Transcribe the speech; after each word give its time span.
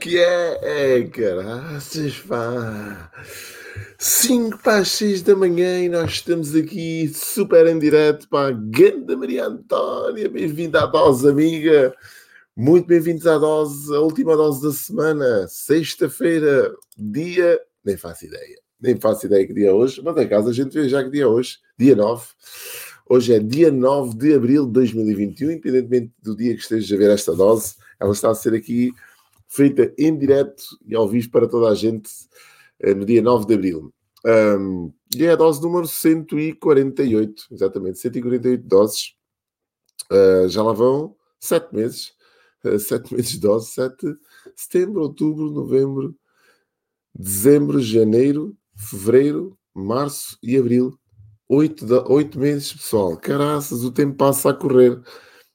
Que 0.00 0.18
é? 0.18 0.96
É, 0.96 1.02
caraças, 1.08 2.20
pá. 2.20 3.12
5 3.98 4.62
para 4.62 4.78
as 4.78 4.88
6 4.92 5.20
da 5.20 5.36
manhã 5.36 5.78
e 5.78 5.90
nós 5.90 6.12
estamos 6.12 6.56
aqui 6.56 7.12
super 7.14 7.66
em 7.66 7.78
direto 7.78 8.26
para 8.26 8.48
a 8.48 8.50
Ganda 8.50 9.14
Maria 9.14 9.44
Antónia. 9.44 10.26
Bem-vinda 10.26 10.84
à 10.84 10.86
dose, 10.86 11.28
amiga. 11.28 11.94
Muito 12.56 12.86
bem-vindos 12.86 13.26
à 13.26 13.36
dose, 13.36 13.94
a 13.94 14.00
última 14.00 14.34
dose 14.38 14.62
da 14.62 14.72
semana, 14.72 15.46
sexta-feira, 15.48 16.74
dia. 16.96 17.60
Nem 17.84 17.98
faço 17.98 18.24
ideia, 18.24 18.58
nem 18.80 18.98
faço 18.98 19.26
ideia 19.26 19.46
que 19.46 19.52
dia 19.52 19.68
é 19.68 19.72
hoje, 19.72 20.00
mas 20.02 20.28
casa 20.30 20.48
a 20.48 20.54
gente 20.54 20.72
vê 20.72 20.88
já 20.88 21.04
que 21.04 21.10
dia 21.10 21.24
é 21.24 21.26
hoje, 21.26 21.58
dia 21.78 21.94
9. 21.94 22.26
Hoje 23.06 23.34
é 23.34 23.38
dia 23.38 23.70
9 23.70 24.16
de 24.16 24.32
abril 24.32 24.64
de 24.64 24.72
2021, 24.72 25.50
independentemente 25.50 26.12
do 26.22 26.34
dia 26.34 26.54
que 26.54 26.62
estejas 26.62 26.90
a 26.90 26.96
ver 26.96 27.10
esta 27.10 27.34
dose, 27.34 27.74
ela 28.00 28.12
está 28.12 28.30
a 28.30 28.34
ser 28.34 28.54
aqui 28.54 28.94
feita 29.50 29.92
em 29.98 30.16
direto 30.16 30.62
e 30.86 30.94
ao 30.94 31.08
vivo 31.08 31.30
para 31.30 31.48
toda 31.48 31.68
a 31.68 31.74
gente 31.74 32.10
eh, 32.78 32.94
no 32.94 33.04
dia 33.04 33.20
9 33.20 33.46
de 33.46 33.54
abril. 33.54 33.92
Um, 34.24 34.92
e 35.16 35.24
é 35.24 35.32
a 35.32 35.36
dose 35.36 35.60
número 35.60 35.86
148, 35.86 37.48
exatamente, 37.50 37.98
148 37.98 38.64
doses. 38.66 39.14
Uh, 40.10 40.48
já 40.48 40.62
lá 40.62 40.72
vão 40.72 41.16
7 41.40 41.74
meses. 41.74 42.12
Uh, 42.64 42.78
7 42.78 43.12
meses 43.14 43.32
de 43.32 43.40
dose, 43.40 43.70
7, 43.72 43.96
setembro, 44.54 45.02
outubro, 45.02 45.50
novembro, 45.50 46.14
dezembro, 47.14 47.80
janeiro, 47.80 48.56
fevereiro, 48.76 49.58
março 49.74 50.38
e 50.42 50.56
abril. 50.56 50.96
8, 51.48 51.84
de, 51.84 51.94
8 51.94 52.38
meses, 52.38 52.72
pessoal. 52.72 53.16
Caraças, 53.16 53.82
o 53.82 53.90
tempo 53.90 54.16
passa 54.16 54.50
a 54.50 54.54
correr. 54.54 55.00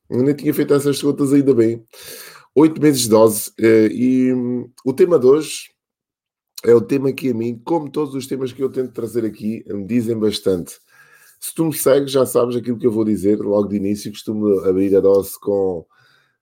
Eu 0.09 0.21
nem 0.21 0.35
tinha 0.35 0.53
feito 0.53 0.73
essas 0.73 1.01
contas 1.01 1.31
ainda 1.31 1.53
bem. 1.53 1.83
8 2.55 2.81
meses 2.81 3.01
de 3.01 3.09
dose. 3.09 3.49
Uh, 3.59 3.91
e 3.91 4.33
um, 4.33 4.71
o 4.85 4.93
tema 4.93 5.19
de 5.19 5.25
hoje 5.25 5.71
é 6.63 6.73
o 6.73 6.81
tema 6.81 7.11
que 7.11 7.29
a 7.29 7.33
mim, 7.33 7.61
como 7.63 7.91
todos 7.91 8.15
os 8.15 8.25
temas 8.25 8.53
que 8.53 8.63
eu 8.63 8.71
tento 8.71 8.93
trazer 8.93 9.25
aqui, 9.25 9.63
me 9.67 9.85
dizem 9.85 10.17
bastante. 10.17 10.79
Se 11.39 11.53
tu 11.53 11.65
me 11.65 11.73
segues, 11.73 12.11
já 12.11 12.25
sabes 12.25 12.55
aquilo 12.55 12.79
que 12.79 12.87
eu 12.87 12.91
vou 12.91 13.03
dizer 13.03 13.39
logo 13.39 13.67
de 13.67 13.75
início. 13.75 14.11
Costumo 14.11 14.61
abrir 14.61 14.95
a 14.95 15.01
dose 15.01 15.37
com, 15.39 15.85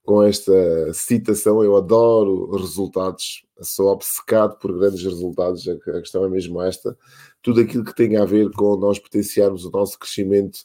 com 0.04 0.22
esta 0.22 0.52
citação. 0.94 1.62
Eu 1.62 1.76
adoro 1.76 2.52
resultados, 2.52 3.44
sou 3.60 3.88
obcecado 3.88 4.56
por 4.58 4.72
grandes 4.78 5.02
resultados. 5.02 5.68
A 5.68 6.00
questão 6.00 6.24
é 6.24 6.28
mesmo 6.28 6.62
esta. 6.62 6.96
Tudo 7.42 7.60
aquilo 7.60 7.84
que 7.84 7.94
tem 7.94 8.16
a 8.16 8.24
ver 8.24 8.50
com 8.52 8.76
nós 8.76 8.98
potenciarmos 8.98 9.64
o 9.64 9.70
nosso 9.70 9.98
crescimento 9.98 10.60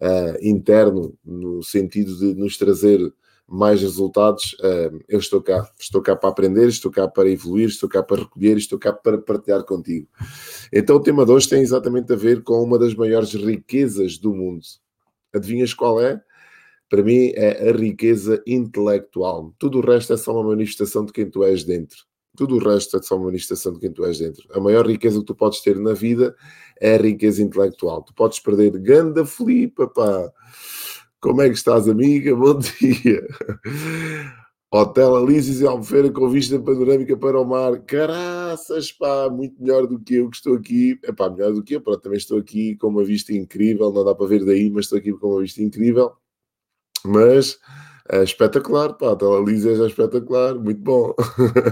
uh, 0.00 0.36
interno, 0.40 1.14
no 1.24 1.62
sentido 1.62 2.16
de 2.18 2.34
nos 2.34 2.56
trazer 2.56 2.98
mais 3.48 3.80
resultados, 3.80 4.56
eu 5.08 5.18
estou 5.18 5.40
cá. 5.40 5.70
Estou 5.78 6.02
cá 6.02 6.16
para 6.16 6.30
aprender, 6.30 6.68
estou 6.68 6.90
cá 6.90 7.06
para 7.06 7.30
evoluir, 7.30 7.68
estou 7.68 7.88
cá 7.88 8.02
para 8.02 8.22
recolher, 8.22 8.56
estou 8.56 8.78
cá 8.78 8.92
para 8.92 9.18
partilhar 9.18 9.62
contigo. 9.64 10.08
Então 10.72 10.96
o 10.96 11.00
tema 11.00 11.24
de 11.24 11.30
hoje 11.30 11.48
tem 11.48 11.60
exatamente 11.60 12.12
a 12.12 12.16
ver 12.16 12.42
com 12.42 12.62
uma 12.62 12.78
das 12.78 12.94
maiores 12.94 13.32
riquezas 13.34 14.18
do 14.18 14.34
mundo. 14.34 14.64
Adivinhas 15.32 15.72
qual 15.72 16.00
é? 16.00 16.20
Para 16.88 17.02
mim 17.02 17.32
é 17.34 17.68
a 17.68 17.72
riqueza 17.72 18.42
intelectual. 18.46 19.54
Tudo 19.58 19.78
o 19.78 19.80
resto 19.80 20.12
é 20.12 20.16
só 20.16 20.32
uma 20.32 20.50
manifestação 20.50 21.04
de 21.04 21.12
quem 21.12 21.28
tu 21.28 21.44
és 21.44 21.64
dentro. 21.64 21.98
Tudo 22.36 22.56
o 22.56 22.58
resto 22.58 22.96
é 22.96 23.02
só 23.02 23.16
uma 23.16 23.26
manifestação 23.26 23.72
de 23.72 23.80
quem 23.80 23.92
tu 23.92 24.04
és 24.04 24.18
dentro. 24.18 24.46
A 24.52 24.60
maior 24.60 24.86
riqueza 24.86 25.20
que 25.20 25.24
tu 25.24 25.34
podes 25.34 25.60
ter 25.62 25.78
na 25.78 25.92
vida 25.94 26.34
é 26.80 26.94
a 26.94 26.98
riqueza 26.98 27.42
intelectual. 27.42 28.02
Tu 28.02 28.12
podes 28.14 28.38
perder 28.40 28.70
ganda 28.78 29.24
flipa, 29.24 29.86
pá 29.88 30.30
como 31.20 31.42
é 31.42 31.48
que 31.48 31.54
estás, 31.54 31.88
amiga? 31.88 32.34
Bom 32.36 32.58
dia. 32.58 33.26
Hotel 34.72 35.16
Alices 35.16 35.60
e 35.60 35.66
Albufeira 35.66 36.10
com 36.10 36.28
vista 36.28 36.58
panorâmica 36.58 37.16
para 37.16 37.40
o 37.40 37.44
mar. 37.44 37.80
Caraças, 37.82 38.92
pá, 38.92 39.28
muito 39.30 39.60
melhor 39.60 39.86
do 39.86 39.98
que 39.98 40.16
eu 40.16 40.28
que 40.28 40.36
estou 40.36 40.54
aqui. 40.54 40.98
É 41.04 41.12
pá, 41.12 41.30
melhor 41.30 41.52
do 41.52 41.62
que 41.62 41.76
eu, 41.76 41.80
pronto, 41.80 42.00
também 42.00 42.18
estou 42.18 42.38
aqui 42.38 42.76
com 42.76 42.88
uma 42.88 43.04
vista 43.04 43.32
incrível. 43.32 43.92
Não 43.92 44.04
dá 44.04 44.14
para 44.14 44.26
ver 44.26 44.44
daí, 44.44 44.70
mas 44.70 44.86
estou 44.86 44.98
aqui 44.98 45.12
com 45.12 45.28
uma 45.28 45.40
vista 45.40 45.62
incrível. 45.62 46.12
Mas 47.04 47.58
é 48.08 48.22
espetacular, 48.22 48.94
pá, 48.94 49.10
Hotel 49.10 49.36
Alices 49.36 49.80
é 49.80 49.86
espetacular, 49.86 50.54
muito 50.54 50.80
bom. 50.80 51.14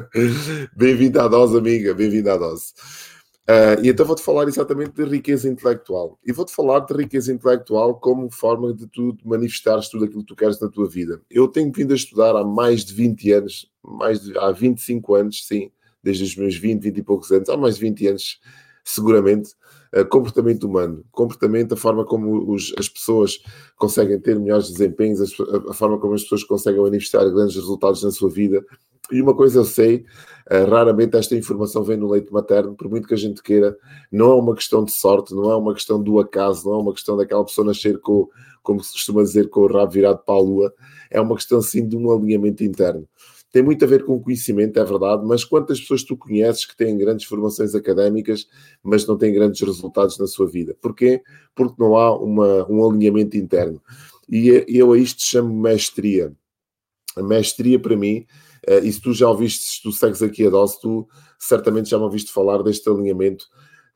Bem-vindo 0.77 1.21
à 1.21 1.28
dose, 1.28 1.56
amiga, 1.56 1.94
bem-vindo 1.94 2.31
à 2.31 2.37
dose. 2.37 2.72
Uh, 3.47 3.77
e 3.82 3.91
então 3.91 4.06
vou-te 4.06 4.22
falar 4.22 4.49
exatamente 4.49 4.93
de 4.93 5.05
riqueza 5.05 5.49
intelectual. 5.49 6.19
E 6.25 6.32
vou-te 6.32 6.55
falar 6.55 6.81
de 6.81 6.94
riqueza 6.94 7.31
intelectual 7.31 7.94
como 8.00 8.31
forma 8.31 8.72
de 8.72 8.87
tu 8.87 9.16
manifestares 9.22 9.88
tudo 9.88 10.06
aquilo 10.06 10.21
que 10.21 10.28
tu 10.28 10.37
queres 10.37 10.59
na 10.60 10.69
tua 10.69 10.88
vida. 10.88 11.21
Eu 11.31 11.47
tenho 11.47 11.71
vindo 11.71 11.93
a 11.93 11.97
estudar 11.97 12.34
há 12.37 12.43
mais 12.43 12.84
de 12.87 12.94
20 12.94 13.33
anos, 13.33 13.71
mais 13.83 14.22
de, 14.22 14.38
há 14.38 14.50
25 14.50 15.15
anos, 15.15 15.47
sim, 15.47 15.71
desde 16.03 16.25
os 16.25 16.34
meus 16.37 16.56
20, 16.56 16.83
20 16.83 16.97
e 16.97 17.03
poucos 17.03 17.31
anos, 17.31 17.50
há 17.50 17.56
mais 17.56 17.75
de 17.75 17.83
20 17.83 18.06
anos, 18.06 18.41
seguramente, 18.83 19.53
uh, 19.94 20.06
comportamento 20.06 20.65
humano, 20.65 21.04
comportamento, 21.12 21.75
a 21.75 21.77
forma 21.77 22.06
como 22.06 22.50
os, 22.50 22.72
as 22.78 22.88
pessoas 22.88 23.41
conseguem 23.77 24.19
ter 24.21 24.41
melhores 24.41 24.71
desempenhos, 24.71 25.21
a, 25.21 25.71
a 25.71 25.75
forma 25.75 25.99
como 25.99 26.15
as 26.15 26.22
pessoas 26.22 26.44
conseguem 26.44 26.81
manifestar 26.81 27.28
grandes 27.28 27.56
resultados 27.56 28.03
na 28.03 28.10
sua 28.10 28.31
vida, 28.31 28.65
e 29.10 29.20
uma 29.20 29.34
coisa 29.34 29.59
eu 29.59 29.65
sei, 29.65 30.04
uh, 30.50 30.69
raramente 30.69 31.16
esta 31.16 31.37
informação 31.37 31.82
vem 31.82 31.97
no 31.97 32.10
leite 32.10 32.32
materno, 32.32 32.75
por 32.75 32.88
muito 32.88 33.06
que 33.06 33.15
a 33.15 33.19
gente 33.19 33.42
queira, 33.42 33.76
não 34.10 34.32
é 34.32 34.34
uma 34.34 34.54
questão 34.54 34.84
de 34.84 34.92
sorte, 34.92 35.34
não 35.34 35.50
é 35.50 35.56
uma 35.56 35.75
questão 35.75 36.03
do 36.03 36.19
acaso, 36.19 36.69
não 36.69 36.75
é 36.75 36.82
uma 36.82 36.92
questão 36.92 37.16
daquela 37.16 37.44
pessoa 37.44 37.66
nascer 37.66 37.98
com, 38.00 38.28
como 38.62 38.82
se 38.82 38.92
costuma 38.92 39.22
dizer, 39.22 39.48
com 39.50 39.60
o 39.60 39.66
rabo 39.66 39.92
virado 39.92 40.19
para 40.25 40.34
a 40.34 40.41
lua, 40.41 40.75
é 41.10 41.20
uma 41.20 41.37
questão 41.37 41.60
sim 41.60 41.87
de 41.87 41.97
um 41.97 42.10
alinhamento 42.10 42.65
interno. 42.65 43.06
Tem 43.53 43.62
muito 43.62 43.84
a 43.84 43.88
ver 43.88 44.04
com 44.04 44.20
conhecimento, 44.20 44.81
é 44.81 44.84
verdade, 44.84 45.25
mas 45.25 45.44
quantas 45.44 45.78
pessoas 45.78 46.03
tu 46.03 46.16
conheces 46.16 46.65
que 46.65 46.76
têm 46.76 46.98
grandes 46.98 47.25
formações 47.25 47.72
académicas, 47.72 48.48
mas 48.82 49.06
não 49.06 49.16
têm 49.16 49.32
grandes 49.32 49.60
resultados 49.60 50.19
na 50.19 50.26
sua 50.26 50.48
vida? 50.48 50.76
Porquê? 50.81 51.22
Porque 51.54 51.76
não 51.78 51.97
há 51.97 52.19
uma, 52.19 52.69
um 52.69 52.84
alinhamento 52.84 53.36
interno. 53.36 53.81
E 54.28 54.65
eu 54.66 54.92
a 54.92 54.98
isto 54.98 55.25
chamo 55.25 55.54
mestria. 55.54 56.32
A 57.16 57.22
mestria, 57.22 57.78
para 57.78 57.97
mim, 57.97 58.26
e 58.82 58.92
se 58.92 59.00
tu 59.00 59.12
já 59.12 59.28
ouviste, 59.28 59.64
se 59.64 59.82
tu 59.82 59.92
segues 59.92 60.22
aqui 60.22 60.47
a 60.47 60.50
dose, 60.50 60.80
tu 60.80 61.06
certamente 61.38 61.91
já 61.91 61.98
me 61.98 62.04
ouviste 62.04 62.32
falar 62.32 62.62
deste 62.62 62.88
alinhamento. 62.88 63.47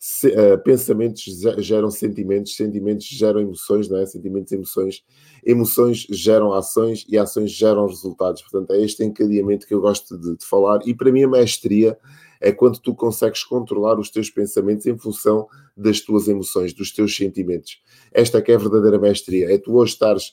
Se, 0.00 0.28
uh, 0.28 0.56
pensamentos 0.62 1.24
geram 1.58 1.90
sentimentos, 1.90 2.54
sentimentos 2.54 3.04
geram 3.06 3.40
emoções, 3.40 3.88
não 3.88 3.98
é? 3.98 4.06
Sentimentos, 4.06 4.52
emoções, 4.52 5.02
emoções 5.44 6.06
geram 6.10 6.52
ações 6.52 7.04
e 7.08 7.18
ações 7.18 7.50
geram 7.50 7.84
resultados. 7.86 8.42
Portanto, 8.42 8.72
é 8.72 8.80
este 8.80 9.02
encadeamento 9.04 9.66
que 9.66 9.74
eu 9.74 9.80
gosto 9.80 10.16
de, 10.16 10.36
de 10.36 10.44
falar. 10.46 10.80
E 10.86 10.94
para 10.94 11.10
mim, 11.10 11.24
a 11.24 11.28
mestria 11.28 11.98
é 12.40 12.52
quando 12.52 12.78
tu 12.78 12.94
consegues 12.94 13.42
controlar 13.42 13.98
os 13.98 14.10
teus 14.10 14.30
pensamentos 14.30 14.86
em 14.86 14.96
função 14.96 15.48
das 15.76 16.00
tuas 16.00 16.28
emoções, 16.28 16.72
dos 16.72 16.92
teus 16.92 17.16
sentimentos. 17.16 17.80
Esta 18.12 18.38
é 18.38 18.40
que 18.40 18.52
é 18.52 18.54
a 18.54 18.58
verdadeira 18.58 18.98
mestria. 18.98 19.52
É 19.52 19.58
tu 19.58 19.74
hoje 19.76 19.94
estares 19.94 20.32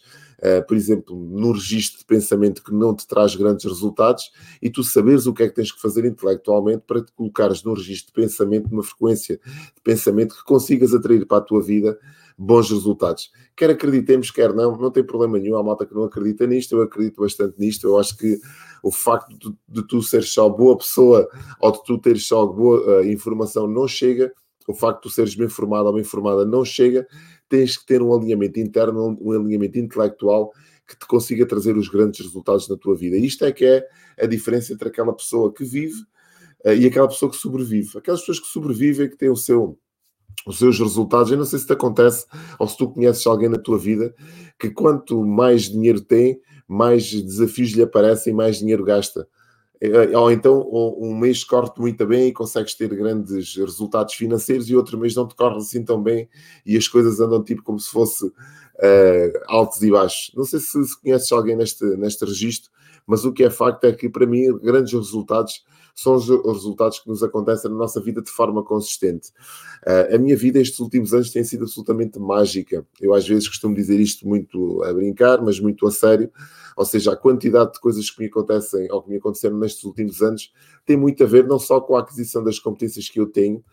por 0.68 0.76
exemplo, 0.76 1.16
num 1.16 1.52
registro 1.52 2.00
de 2.00 2.06
pensamento 2.06 2.64
que 2.64 2.74
não 2.74 2.96
te 2.96 3.08
traz 3.08 3.36
grandes 3.36 3.66
resultados 3.66 4.32
e 4.62 4.70
tu 4.70 4.84
saberes 4.84 5.26
o 5.26 5.34
que 5.34 5.44
é 5.44 5.50
que 5.50 5.56
tens 5.56 5.72
que 5.72 5.82
fazer 5.82 6.06
intelectualmente 6.06 6.84
para 6.86 7.04
te 7.04 7.12
colocares 7.14 7.64
no 7.64 7.74
registro 7.74 8.08
de 8.08 8.22
pensamento, 8.22 8.70
numa 8.70 8.84
frequência 8.84 9.40
de 9.76 9.82
pensamento 9.84 10.36
que 10.36 10.44
consigas 10.44 10.94
atrair 10.94 11.26
para 11.26 11.38
a 11.38 11.42
tua 11.42 11.62
vida 11.62 11.98
bons 12.38 12.70
resultados. 12.70 13.32
Quer 13.56 13.70
acreditemos, 13.70 14.30
quer 14.30 14.54
não, 14.54 14.76
não 14.78 14.92
tem 14.92 15.04
problema 15.04 15.40
nenhum. 15.40 15.56
Há 15.56 15.64
malta 15.64 15.86
que 15.86 15.94
não 15.94 16.04
acredita 16.04 16.46
nisto, 16.46 16.76
eu 16.76 16.82
acredito 16.82 17.22
bastante 17.22 17.58
nisto. 17.58 17.88
Eu 17.88 17.98
acho 17.98 18.18
que 18.18 18.40
o 18.84 18.92
facto 18.92 19.38
de, 19.38 19.56
de 19.68 19.88
tu 19.88 20.02
seres 20.02 20.32
só 20.32 20.50
boa 20.50 20.78
pessoa 20.78 21.28
ou 21.60 21.72
de 21.72 21.84
tu 21.84 21.98
teres 21.98 22.28
só 22.28 22.46
boa 22.46 23.02
uh, 23.02 23.06
informação 23.06 23.68
não 23.68 23.88
chega. 23.88 24.34
O 24.68 24.74
facto 24.74 24.98
de 24.98 25.02
tu 25.04 25.10
seres 25.10 25.36
bem 25.36 25.48
formado 25.48 25.88
ou 25.88 25.94
bem 25.94 26.04
formada 26.04 26.46
não 26.46 26.66
chega 26.66 27.08
tens 27.50 27.78
que 27.78 27.86
ter 27.86 28.02
um 28.02 28.14
alinhamento 28.14 28.60
interno, 28.60 29.18
um 29.22 29.32
alinhamento 29.32 29.78
intelectual 29.78 30.52
que 30.88 30.98
te 30.98 31.08
consiga 31.08 31.46
trazer 31.46 31.76
os 31.78 31.88
grandes 31.88 32.26
resultados 32.26 32.70
na 32.70 32.78
tua 32.78 32.96
vida. 32.96 33.18
Isto 33.18 33.46
é 33.46 33.52
que 33.52 33.66
é 33.66 33.88
a 34.20 34.26
diferença 34.26 34.74
entre 34.74 34.88
aquela 34.88 35.14
pessoa 35.14 35.52
que 35.52 35.64
vive 35.64 36.02
uh, 36.66 36.74
e 36.74 36.86
aquela 36.86 37.08
pessoa 37.08 37.30
que 37.30 37.38
sobrevive. 37.38 37.98
Aquelas 37.98 38.20
pessoas 38.22 38.40
que 38.40 38.48
sobrevivem, 38.48 39.10
que 39.10 39.18
têm 39.18 39.30
o 39.30 39.36
seu, 39.36 39.80
os 40.46 40.60
seus 40.60 40.80
resultados. 40.80 41.32
Eu 41.32 41.38
não 41.38 41.46
sei 41.46 41.60
se 41.60 41.66
te 41.66 41.74
acontece 41.74 42.26
ou 42.60 42.68
se 42.68 42.78
tu 42.78 42.90
conheces 42.90 43.26
alguém 43.26 43.50
na 43.50 43.58
tua 43.58 43.80
vida 43.80 44.14
que 44.60 44.70
quanto 44.70 45.24
mais 45.24 45.64
dinheiro 45.64 46.02
tem, 46.02 46.40
mais 46.68 47.12
desafios 47.12 47.72
lhe 47.72 47.82
aparecem, 47.82 48.34
mais 48.34 48.60
dinheiro 48.60 48.84
gasta. 48.84 49.28
Eh, 49.82 50.18
ou 50.18 50.32
então 50.32 50.68
um 50.72 51.16
mês 51.16 51.44
corre-te 51.44 51.80
muito 51.80 52.06
bem 52.06 52.28
e 52.28 52.34
consegues 52.34 52.74
ter 52.74 52.88
grandes 52.88 53.56
resultados 53.56 54.14
financeiros 54.14 54.70
e 54.70 54.76
outro 54.76 54.98
mês 54.98 55.16
não 55.16 55.28
te 55.28 55.36
corre 55.36 55.58
assim 55.58 55.84
tão 55.84 56.02
bem 56.02 56.30
e 56.66 56.78
as 56.78 56.88
coisas 56.88 57.20
andam 57.20 57.44
tipo 57.44 57.62
como 57.64 57.80
se 57.80 57.90
fosse 57.90 58.26
uh, 58.26 59.42
altos 59.48 59.82
e 59.82 59.92
baixos. 59.92 60.32
Não 60.36 60.46
sei 60.46 60.60
se, 60.60 60.84
se 60.86 61.02
conheces 61.02 61.32
alguém 61.32 61.56
neste, 61.56 61.84
neste 61.98 62.24
registro, 62.26 62.72
mas 63.06 63.26
o 63.26 63.32
que 63.32 63.44
é 63.44 63.50
facto 63.50 63.84
é 63.86 63.92
que, 63.92 64.10
para 64.10 64.26
mim, 64.26 64.58
grandes 64.60 64.94
resultados 64.94 65.64
são 65.96 66.16
os, 66.16 66.28
resultados 66.28 67.00
que 67.00 67.08
nos 67.08 67.24
acontecem 67.24 67.72
na 67.72 67.78
nossa 67.78 68.02
vida 68.02 68.22
de 68.22 68.30
forma 68.30 68.62
consistente. 68.62 69.30
Uh, 69.88 70.16
a 70.16 70.18
minha 70.18 70.36
vida 70.36 70.60
estes 70.60 70.80
últimos 70.80 71.14
anos 71.14 71.32
tem 71.32 71.44
sido 71.44 71.64
absolutamente 71.64 72.20
mágica. 72.20 72.86
Eu 73.00 73.14
às 73.14 73.26
vezes 73.26 73.48
costumo 73.48 73.74
dizer 73.74 73.98
isto 74.00 74.28
muito 74.28 74.84
a 74.84 74.94
brincar, 74.94 75.42
mas 75.42 75.58
muito 75.58 75.88
a 75.88 75.92
sério. 75.92 76.30
Ou 76.76 76.86
seja, 76.86 77.14
a 77.14 77.16
quantidade 77.16 77.72
de 77.72 77.80
coisas 77.80 78.10
que 78.12 78.20
me 78.20 78.28
acontecem 78.28 78.92
ou 78.92 79.02
que 79.02 79.10
me 79.10 79.16
aconteceram 79.16 79.58
nestes 79.58 79.86
últimos 79.86 80.22
anos 80.22 80.52
tem 80.86 80.98
muito 80.98 81.24
a 81.24 81.28
ver 81.28 81.48
não 81.48 81.58
só 81.58 81.80
com 81.80 81.96
a 81.96 82.02
aquisição 82.02 82.44
das 82.44 82.60
competências 82.60 83.10
que 83.10 83.20
eu 83.20 83.28
tenho, 83.28 83.64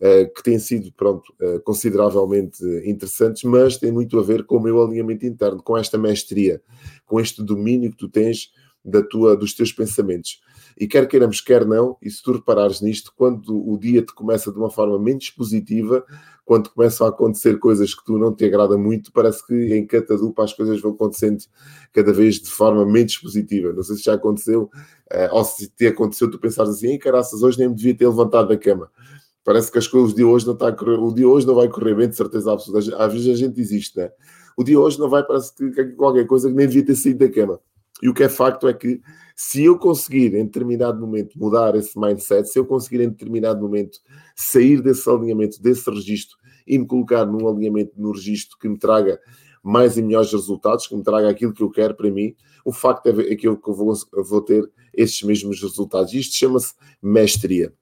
Uh, 0.00 0.32
que 0.32 0.44
têm 0.44 0.60
sido 0.60 0.92
pronto, 0.92 1.34
uh, 1.42 1.60
consideravelmente 1.62 2.62
interessantes, 2.84 3.42
mas 3.42 3.78
tem 3.78 3.90
muito 3.90 4.16
a 4.16 4.22
ver 4.22 4.44
com 4.44 4.58
o 4.58 4.60
meu 4.60 4.80
alinhamento 4.80 5.26
interno, 5.26 5.60
com 5.60 5.76
esta 5.76 5.98
mestria, 5.98 6.62
com 7.04 7.18
este 7.18 7.42
domínio 7.42 7.90
que 7.90 7.96
tu 7.96 8.08
tens 8.08 8.52
da 8.88 9.02
tua, 9.02 9.36
dos 9.36 9.54
teus 9.54 9.72
pensamentos. 9.72 10.40
E 10.80 10.86
quer 10.86 11.08
queiramos, 11.08 11.40
quer 11.40 11.66
não, 11.66 11.96
e 12.00 12.08
se 12.08 12.22
tu 12.22 12.32
reparares 12.32 12.80
nisto, 12.80 13.12
quando 13.16 13.68
o 13.68 13.76
dia 13.76 14.00
te 14.00 14.14
começa 14.14 14.52
de 14.52 14.58
uma 14.58 14.70
forma 14.70 14.96
menos 14.96 15.28
positiva, 15.30 16.04
quando 16.44 16.70
começam 16.70 17.06
a 17.06 17.10
acontecer 17.10 17.58
coisas 17.58 17.94
que 17.94 18.04
tu 18.04 18.16
não 18.16 18.32
te 18.32 18.44
agrada 18.44 18.78
muito, 18.78 19.12
parece 19.12 19.44
que 19.44 19.74
em 19.74 19.84
catadupa 19.84 20.44
as 20.44 20.52
coisas 20.52 20.80
vão 20.80 20.92
acontecendo 20.92 21.44
cada 21.92 22.12
vez 22.12 22.36
de 22.36 22.48
forma 22.48 22.86
menos 22.86 23.18
positiva. 23.18 23.72
Não 23.72 23.82
sei 23.82 23.96
se 23.96 24.04
já 24.04 24.14
aconteceu, 24.14 24.70
uh, 25.12 25.28
ou 25.34 25.44
se 25.44 25.68
te 25.68 25.88
aconteceu 25.88 26.30
tu 26.30 26.38
pensares 26.38 26.70
assim, 26.70 26.88
ei 26.88 26.98
caraças, 26.98 27.42
hoje 27.42 27.58
nem 27.58 27.68
me 27.68 27.74
devia 27.74 27.94
ter 27.94 28.06
levantado 28.06 28.48
da 28.48 28.56
cama. 28.56 28.88
Parece 29.44 29.72
que 29.72 29.78
as 29.78 29.88
coisas, 29.88 30.12
o 30.12 30.14
dia 30.14 30.26
hoje 30.26 30.46
não 30.46 30.54
está 30.54 30.70
correr, 30.70 30.98
o 30.98 31.12
dia 31.12 31.28
hoje 31.28 31.46
não 31.46 31.54
vai 31.54 31.68
correr 31.68 31.94
bem, 31.94 32.08
de 32.08 32.16
certeza 32.16 32.52
absoluta. 32.52 32.96
Às 32.96 33.12
vezes 33.12 33.28
a 33.28 33.36
gente 33.36 33.60
existe, 33.60 33.96
né? 33.96 34.10
O 34.56 34.62
dia 34.62 34.78
hoje 34.78 34.98
não 34.98 35.08
vai, 35.08 35.24
parece 35.24 35.54
que 35.54 35.84
qualquer 35.92 36.26
coisa 36.26 36.48
que 36.48 36.54
nem 36.54 36.66
devia 36.66 36.84
ter 36.84 36.94
saído 36.94 37.26
da 37.26 37.32
cama. 37.32 37.60
E 38.02 38.08
o 38.08 38.14
que 38.14 38.22
é 38.22 38.28
facto 38.28 38.68
é 38.68 38.72
que 38.72 39.00
se 39.34 39.64
eu 39.64 39.78
conseguir 39.78 40.34
em 40.34 40.44
determinado 40.44 41.00
momento 41.00 41.38
mudar 41.38 41.74
esse 41.76 41.98
mindset, 41.98 42.48
se 42.48 42.58
eu 42.58 42.64
conseguir 42.64 43.02
em 43.02 43.08
determinado 43.08 43.60
momento 43.60 43.98
sair 44.34 44.80
desse 44.82 45.08
alinhamento, 45.08 45.60
desse 45.60 45.88
registro 45.90 46.36
e 46.66 46.78
me 46.78 46.86
colocar 46.86 47.24
num 47.24 47.48
alinhamento, 47.48 47.92
no 47.96 48.12
registro 48.12 48.58
que 48.58 48.68
me 48.68 48.78
traga 48.78 49.18
mais 49.62 49.96
e 49.96 50.02
melhores 50.02 50.32
resultados, 50.32 50.86
que 50.86 50.96
me 50.96 51.02
traga 51.02 51.28
aquilo 51.28 51.52
que 51.52 51.62
eu 51.62 51.70
quero 51.70 51.94
para 51.94 52.10
mim, 52.10 52.34
o 52.64 52.72
facto 52.72 53.06
é, 53.06 53.36
que 53.36 53.46
eu 53.46 53.58
vou, 53.64 53.94
vou 54.24 54.40
ter 54.42 54.68
esses 54.94 55.22
mesmos 55.22 55.62
resultados. 55.62 56.12
Isto 56.12 56.36
chama-se 56.36 56.74
mestria. 57.02 57.72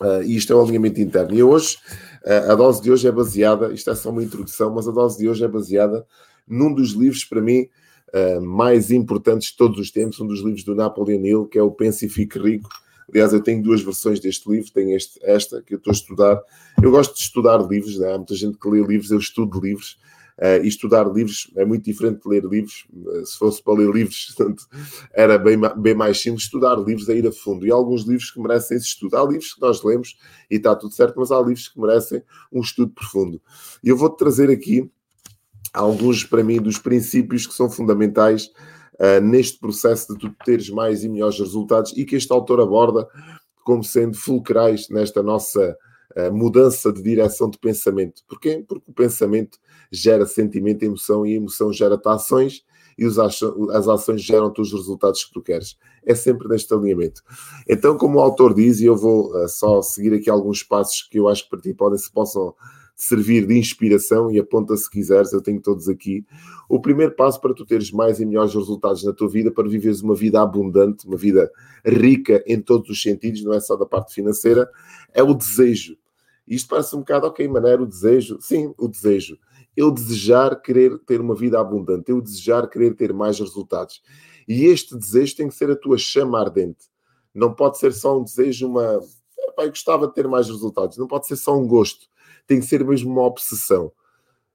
Uh, 0.00 0.22
e 0.24 0.36
isto 0.36 0.52
é 0.52 0.56
o 0.56 0.62
alinhamento 0.62 1.00
interno. 1.00 1.34
E 1.34 1.42
hoje, 1.42 1.76
uh, 2.24 2.50
a 2.50 2.54
dose 2.54 2.82
de 2.82 2.90
hoje 2.90 3.06
é 3.06 3.12
baseada, 3.12 3.72
isto 3.72 3.88
é 3.88 3.94
só 3.94 4.10
uma 4.10 4.22
introdução, 4.22 4.74
mas 4.74 4.88
a 4.88 4.90
dose 4.90 5.18
de 5.18 5.28
hoje 5.28 5.44
é 5.44 5.48
baseada 5.48 6.04
num 6.46 6.74
dos 6.74 6.90
livros, 6.92 7.24
para 7.24 7.40
mim, 7.40 7.68
uh, 8.12 8.40
mais 8.40 8.90
importantes 8.90 9.50
de 9.50 9.56
todos 9.56 9.78
os 9.78 9.90
tempos, 9.90 10.20
um 10.20 10.26
dos 10.26 10.40
livros 10.40 10.64
do 10.64 10.74
Napoleon 10.74 11.24
Hill, 11.24 11.46
que 11.46 11.58
é 11.58 11.62
o 11.62 11.70
Pense 11.70 12.06
e 12.06 12.08
Fique 12.08 12.38
Rico. 12.38 12.68
Aliás, 13.08 13.32
eu 13.32 13.42
tenho 13.42 13.62
duas 13.62 13.82
versões 13.82 14.20
deste 14.20 14.48
livro, 14.50 14.70
tenho 14.72 14.96
este, 14.96 15.18
esta 15.22 15.60
que 15.62 15.74
eu 15.74 15.78
estou 15.78 15.90
a 15.90 15.94
estudar. 15.94 16.40
Eu 16.82 16.90
gosto 16.90 17.14
de 17.14 17.20
estudar 17.20 17.58
livros, 17.58 17.98
né? 17.98 18.14
há 18.14 18.16
muita 18.16 18.34
gente 18.34 18.56
que 18.58 18.68
lê 18.68 18.80
livros, 18.82 19.10
eu 19.10 19.18
estudo 19.18 19.60
livros. 19.60 19.98
Uh, 20.38 20.64
e 20.64 20.68
estudar 20.68 21.06
livros 21.12 21.52
é 21.56 21.64
muito 21.64 21.84
diferente 21.84 22.22
de 22.22 22.28
ler 22.28 22.42
livros. 22.44 22.86
Uh, 22.90 23.26
se 23.26 23.38
fosse 23.38 23.62
para 23.62 23.74
ler 23.74 23.90
livros, 23.90 24.32
portanto, 24.34 24.66
era 25.12 25.36
bem, 25.36 25.58
bem 25.76 25.94
mais 25.94 26.20
simples. 26.20 26.44
Estudar 26.44 26.76
livros 26.76 27.08
é 27.08 27.16
ir 27.16 27.26
a 27.26 27.32
fundo. 27.32 27.66
E 27.66 27.70
há 27.70 27.74
alguns 27.74 28.02
livros 28.02 28.30
que 28.30 28.40
merecem 28.40 28.78
esse 28.78 28.86
estudo. 28.86 29.16
Há 29.16 29.24
livros 29.24 29.52
que 29.52 29.60
nós 29.60 29.82
lemos 29.82 30.16
e 30.50 30.56
está 30.56 30.74
tudo 30.74 30.94
certo, 30.94 31.14
mas 31.18 31.30
há 31.30 31.38
livros 31.38 31.68
que 31.68 31.78
merecem 31.78 32.22
um 32.50 32.60
estudo 32.60 32.92
profundo. 32.92 33.40
E 33.84 33.90
eu 33.90 33.96
vou-te 33.96 34.16
trazer 34.16 34.48
aqui 34.50 34.90
alguns, 35.72 36.24
para 36.24 36.44
mim, 36.44 36.60
dos 36.60 36.78
princípios 36.78 37.46
que 37.46 37.54
são 37.54 37.70
fundamentais 37.70 38.50
uh, 38.94 39.20
neste 39.22 39.58
processo 39.58 40.12
de 40.12 40.18
tu 40.18 40.34
teres 40.44 40.68
mais 40.68 41.02
e 41.02 41.08
melhores 41.08 41.38
resultados 41.38 41.92
e 41.96 42.04
que 42.04 42.16
este 42.16 42.32
autor 42.32 42.60
aborda 42.60 43.06
como 43.64 43.82
sendo 43.82 44.16
fulcrais 44.16 44.88
nesta 44.88 45.22
nossa 45.22 45.76
uh, 46.16 46.32
mudança 46.32 46.92
de 46.92 47.02
direção 47.02 47.48
de 47.48 47.58
pensamento. 47.58 48.22
Porquê? 48.28 48.64
Porque 48.66 48.90
o 48.90 48.92
pensamento 48.92 49.58
gera 49.90 50.26
sentimento, 50.26 50.82
emoção 50.82 51.24
e 51.24 51.32
a 51.32 51.36
emoção 51.36 51.72
gera 51.72 52.00
ações 52.06 52.64
e 52.98 53.06
as 53.06 53.88
ações 53.88 54.22
geram-te 54.22 54.60
os 54.60 54.72
resultados 54.72 55.24
que 55.24 55.32
tu 55.32 55.40
queres. 55.40 55.78
É 56.04 56.14
sempre 56.14 56.46
neste 56.48 56.72
alinhamento. 56.74 57.22
Então, 57.66 57.96
como 57.96 58.18
o 58.18 58.20
autor 58.20 58.52
diz, 58.52 58.80
e 58.80 58.84
eu 58.84 58.96
vou 58.96 59.34
uh, 59.34 59.48
só 59.48 59.80
seguir 59.80 60.12
aqui 60.12 60.28
alguns 60.28 60.62
passos 60.62 61.02
que 61.02 61.18
eu 61.18 61.28
acho 61.28 61.44
que 61.44 61.50
para 61.50 61.60
ti 61.60 61.72
podem, 61.72 61.98
se 61.98 62.12
possam 62.12 62.54
servir 62.94 63.46
de 63.46 63.58
inspiração 63.58 64.30
e 64.30 64.38
aponta 64.38 64.76
se 64.76 64.88
quiseres, 64.88 65.32
eu 65.32 65.42
tenho 65.42 65.60
todos 65.60 65.88
aqui. 65.88 66.24
O 66.68 66.80
primeiro 66.80 67.14
passo 67.14 67.40
para 67.40 67.54
tu 67.54 67.64
teres 67.64 67.90
mais 67.90 68.20
e 68.20 68.26
melhores 68.26 68.54
resultados 68.54 69.02
na 69.04 69.12
tua 69.12 69.28
vida, 69.28 69.50
para 69.50 69.68
viveres 69.68 70.02
uma 70.02 70.14
vida 70.14 70.40
abundante, 70.40 71.06
uma 71.06 71.16
vida 71.16 71.50
rica 71.84 72.42
em 72.46 72.60
todos 72.60 72.90
os 72.90 73.02
sentidos, 73.02 73.42
não 73.42 73.52
é 73.52 73.60
só 73.60 73.76
da 73.76 73.86
parte 73.86 74.14
financeira, 74.14 74.68
é 75.12 75.22
o 75.22 75.34
desejo. 75.34 75.96
Isto 76.46 76.68
parece 76.68 76.94
um 76.94 77.00
bocado, 77.00 77.26
ok, 77.26 77.46
maneira, 77.48 77.82
o 77.82 77.86
desejo. 77.86 78.38
Sim, 78.40 78.74
o 78.78 78.88
desejo. 78.88 79.38
Eu 79.76 79.90
desejar 79.90 80.60
querer 80.60 80.98
ter 81.00 81.20
uma 81.20 81.34
vida 81.34 81.58
abundante, 81.58 82.10
eu 82.10 82.20
desejar 82.20 82.68
querer 82.68 82.94
ter 82.94 83.12
mais 83.12 83.38
resultados. 83.38 84.02
E 84.46 84.66
este 84.66 84.96
desejo 84.96 85.36
tem 85.36 85.48
que 85.48 85.54
ser 85.54 85.70
a 85.70 85.76
tua 85.76 85.96
chama 85.96 86.38
ardente. 86.38 86.90
Não 87.34 87.54
pode 87.54 87.78
ser 87.78 87.92
só 87.92 88.18
um 88.18 88.24
desejo, 88.24 88.68
uma. 88.68 89.00
Pai, 89.56 89.68
gostava 89.68 90.06
de 90.06 90.14
ter 90.14 90.28
mais 90.28 90.48
resultados. 90.48 90.98
Não 90.98 91.06
pode 91.06 91.26
ser 91.26 91.36
só 91.36 91.56
um 91.58 91.66
gosto 91.66 92.06
tem 92.46 92.60
que 92.60 92.66
ser 92.66 92.84
mesmo 92.84 93.10
uma 93.10 93.22
obsessão. 93.22 93.92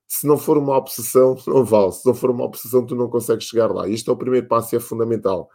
Se 0.08 0.26
não 0.26 0.38
for 0.38 0.58
uma 0.58 0.76
obsessão, 0.78 1.38
não 1.48 1.64
vale. 1.66 1.92
Se 1.92 2.06
não 2.06 2.14
for 2.14 2.32
uma 2.32 2.46
obsessão, 2.46 2.86
tu 2.86 2.96
não 2.96 3.10
consegues 3.10 3.46
chegar 3.46 3.72
lá. 3.72 3.90
Este 3.90 4.10
é 4.10 4.14
o 4.14 4.18
primeiro 4.18 4.48
passo 4.48 4.76
e 4.76 4.78
é 4.78 4.80
fundamental. 4.80 5.50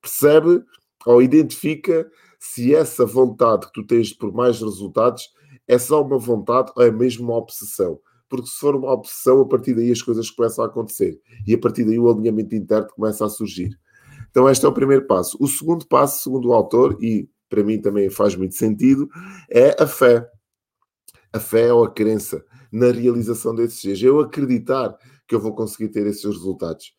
Percebe 0.00 0.62
ou 1.06 1.22
identifica 1.22 2.10
se 2.38 2.74
essa 2.74 3.06
vontade 3.06 3.66
que 3.66 3.72
tu 3.72 3.86
tens 3.86 4.12
por 4.12 4.32
mais 4.32 4.60
resultados 4.60 5.30
é 5.66 5.78
só 5.78 6.02
uma 6.02 6.18
vontade 6.18 6.72
ou 6.76 6.82
é 6.82 6.90
mesmo 6.90 7.24
uma 7.24 7.36
obsessão. 7.36 7.98
Porque 8.28 8.48
se 8.48 8.58
for 8.58 8.74
uma 8.74 8.92
obsessão, 8.92 9.40
a 9.40 9.46
partir 9.46 9.74
daí 9.74 9.90
as 9.90 10.02
coisas 10.02 10.30
começam 10.30 10.64
a 10.64 10.68
acontecer. 10.68 11.18
E 11.46 11.54
a 11.54 11.58
partir 11.58 11.84
daí 11.84 11.98
o 11.98 12.10
alinhamento 12.10 12.54
interno 12.54 12.88
começa 12.94 13.24
a 13.24 13.28
surgir. 13.28 13.70
Então, 14.30 14.48
este 14.50 14.66
é 14.66 14.68
o 14.68 14.72
primeiro 14.72 15.06
passo. 15.06 15.36
O 15.40 15.46
segundo 15.46 15.86
passo, 15.86 16.22
segundo 16.22 16.48
o 16.48 16.52
autor, 16.52 16.98
e 17.00 17.28
para 17.48 17.62
mim 17.62 17.80
também 17.80 18.10
faz 18.10 18.34
muito 18.34 18.54
sentido, 18.54 19.08
é 19.48 19.80
a 19.82 19.86
fé 19.86 20.28
a 21.32 21.40
fé 21.40 21.72
ou 21.72 21.84
a 21.84 21.90
crença 21.90 22.44
na 22.72 22.90
realização 22.90 23.54
desses 23.54 23.82
desejos. 23.82 24.04
Eu 24.04 24.20
acreditar 24.20 24.96
que 25.26 25.34
eu 25.34 25.40
vou 25.40 25.54
conseguir 25.54 25.88
ter 25.88 26.06
esses 26.06 26.24
resultados. 26.24 26.94